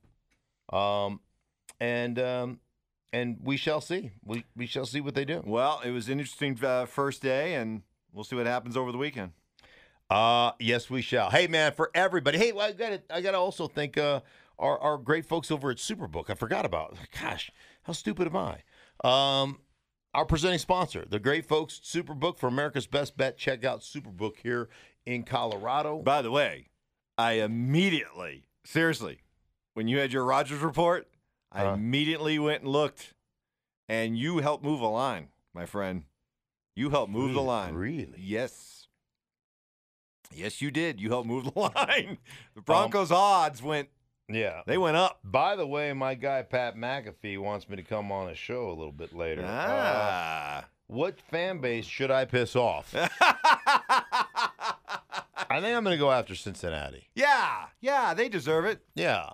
Um, 0.73 1.21
and 1.81 2.19
um, 2.19 2.61
and 3.13 3.39
we 3.43 3.57
shall 3.57 3.81
see. 3.81 4.11
We 4.25 4.45
we 4.57 4.67
shall 4.67 4.85
see 4.87 5.01
what 5.01 5.15
they 5.15 5.25
do. 5.25 5.43
Well, 5.45 5.81
it 5.85 5.91
was 5.91 6.09
an 6.09 6.21
interesting 6.21 6.59
uh, 6.63 6.85
first 6.87 7.23
day, 7.23 7.55
and 7.55 7.83
we'll 8.13 8.25
see 8.25 8.37
what 8.37 8.47
happens 8.47 8.77
over 8.77 8.93
the 8.93 8.99
weekend. 8.99 9.33
Uh 10.09 10.53
yes, 10.59 10.91
we 10.91 11.03
shall. 11.03 11.31
Hey 11.31 11.47
man, 11.47 11.73
for 11.73 11.91
everybody. 11.95 12.37
Hey, 12.39 12.51
I 12.53 12.73
got 12.73 12.91
to 12.91 13.03
I 13.11 13.21
got 13.21 13.33
to 13.33 13.39
also 13.39 13.69
thank 13.69 13.97
uh 13.97 14.21
our 14.59 14.79
our 14.81 14.99
great 14.99 15.25
folks 15.27 15.51
over 15.51 15.71
at 15.71 15.77
Superbook. 15.77 16.31
I 16.31 16.35
forgot 16.35 16.65
about. 16.65 16.97
Gosh, 17.21 17.51
how 17.85 17.93
stupid 17.93 18.27
am 18.27 18.37
I? 18.37 18.63
Um 19.05 19.61
our 20.13 20.25
presenting 20.25 20.59
sponsor, 20.59 21.05
the 21.09 21.21
great 21.21 21.47
folks 21.47 21.79
at 21.79 21.85
Superbook 21.85 22.39
for 22.39 22.49
America's 22.49 22.89
Best 22.89 23.17
Bet. 23.17 23.37
Check 23.39 23.65
out 23.65 23.81
Superbook 23.83 24.39
here 24.43 24.69
in 25.07 25.23
Colorado. 25.23 26.03
By 26.03 26.21
the 26.23 26.33
way, 26.33 26.67
I 27.17 27.35
immediately, 27.35 28.47
seriously, 28.65 29.21
when 29.75 29.87
you 29.87 29.99
had 30.01 30.13
your 30.13 30.25
Rodgers 30.25 30.59
report, 30.61 31.09
I 31.53 31.61
Huh. 31.65 31.73
immediately 31.75 32.41
went 32.41 32.63
and 32.65 32.73
looked, 32.73 33.15
and 33.89 34.19
you 34.19 34.39
helped 34.39 34.65
move 34.65 34.81
a 34.81 34.89
line, 34.89 35.29
my 35.55 35.65
friend. 35.67 36.03
You 36.81 36.89
helped 36.89 37.13
move 37.13 37.35
the 37.35 37.43
line. 37.43 37.75
Really? 37.75 38.15
Yes. 38.17 38.87
Yes, 40.35 40.63
you 40.63 40.71
did. 40.71 40.99
You 40.99 41.11
helped 41.11 41.29
move 41.29 41.45
the 41.53 41.61
line. 41.61 42.17
The 42.55 42.63
Broncos' 42.63 43.13
odds 43.13 43.63
went 43.63 43.91
Yeah. 44.31 44.63
they 44.67 44.79
went 44.79 44.97
up. 44.97 45.21
By 45.23 45.57
the 45.57 45.67
way, 45.67 45.93
my 45.93 46.15
guy 46.15 46.41
Pat 46.41 46.77
McAfee 46.77 47.39
wants 47.39 47.69
me 47.69 47.77
to 47.77 47.83
come 47.83 48.11
on 48.11 48.31
a 48.31 48.35
show 48.35 48.69
a 48.69 48.73
little 48.75 48.93
bit 48.93 49.15
later. 49.15 49.43
Uh, 49.43 49.47
Ah. 49.51 50.65
what 50.87 51.21
fan 51.21 51.59
base 51.61 51.85
should 51.85 52.11
I 52.11 52.25
piss 52.25 52.57
off? 52.57 52.95
I 52.97 53.11
think 55.61 55.77
I'm 55.77 55.85
going 55.85 55.97
to 55.97 55.99
go 55.99 56.11
after 56.11 56.35
Cincinnati. 56.35 57.09
yeah, 57.15 57.67
yeah, 57.81 58.15
they 58.15 58.31
deserve 58.31 58.65
it. 58.65 58.81
Yeah. 58.95 59.29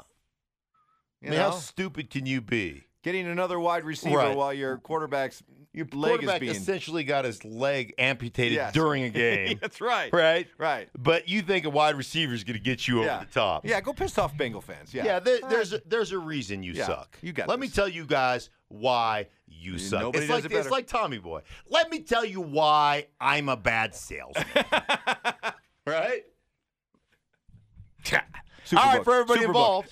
You 1.21 1.29
I 1.29 1.31
mean, 1.31 1.39
know? 1.39 1.51
how 1.51 1.57
stupid 1.57 2.11
can 2.11 2.27
you 2.27 2.41
be? 2.41 2.83
getting 3.03 3.29
another 3.29 3.61
wide 3.61 3.85
receiver 3.85 4.17
Right. 4.17 4.37
while 4.37 4.53
your 4.53 4.79
quarterback's 4.79 5.41
Your 5.77 5.87
leg 5.93 5.93
is 5.93 6.19
quarterback 6.19 6.41
being. 6.41 6.57
essentially 6.57 7.05
got 7.05 7.25
his 7.27 7.45
leg 7.45 7.95
amputated 7.99 8.55
Yes. 8.55 8.73
during 8.73 9.05
a 9.05 9.11
game, 9.11 9.59
That's 9.61 9.81
right. 9.81 10.11
right? 10.13 10.49
Right. 10.59 10.89
But 10.99 11.29
you 11.29 11.43
think 11.43 11.67
a 11.67 11.71
wide 11.71 11.95
receiver 11.97 12.33
is 12.35 12.43
going 12.45 12.57
to 12.57 12.63
get 12.63 12.89
you 12.89 13.05
Yeah. 13.05 13.17
over 13.17 13.27
the 13.27 13.31
top? 13.33 13.67
Yeah, 13.67 13.81
go 13.83 13.93
piss 13.93 14.17
off 14.17 14.35
Bengal 14.37 14.63
fans. 14.63 14.95
Yeah. 14.95 15.05
Yeah, 15.05 15.19
there, 15.21 15.39
there's 15.49 15.75
a, 15.75 15.83
there's 15.87 16.13
a 16.13 16.19
reason 16.19 16.63
you 16.63 16.73
Yeah, 16.73 16.87
suck. 16.87 17.19
you 17.21 17.33
got 17.33 17.49
Let 17.49 17.61
me 17.61 17.69
tell 17.69 17.89
you 17.89 18.07
guys 18.07 18.49
why 18.69 19.27
you 19.47 19.79
suck. 19.79 20.01
Nobody 20.01 20.25
it's 20.25 20.29
does 20.33 20.43
like 20.45 20.53
it 20.53 20.57
it's 20.57 20.71
like 20.71 20.87
Tommy 20.87 21.19
Boy. 21.19 21.43
Let 21.69 21.91
me 21.91 22.01
tell 22.01 22.25
you 22.25 22.41
why 22.41 23.07
I'm 23.21 23.49
a 23.51 23.57
bad 23.57 23.95
salesman. 23.95 24.47
right? 25.87 26.23
Superbook. 28.05 28.79
All 28.79 28.87
right, 28.97 29.05
for 29.05 29.13
everybody 29.15 29.41
Superbook. 29.41 29.47
involved, 29.47 29.91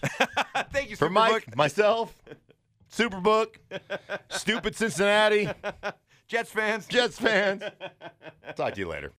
Thank 0.72 0.90
you, 0.90 0.96
for 0.96 1.08
Mike, 1.10 1.56
myself, 1.56 2.12
Superbook, 2.96 3.56
stupid 4.30 4.76
Cincinnati, 4.76 5.48
Jets 6.28 6.50
fans. 6.50 6.86
Jets 6.86 7.18
fans. 7.18 7.62
Talk 8.56 8.74
to 8.74 8.80
you 8.80 8.88
later. 8.88 9.12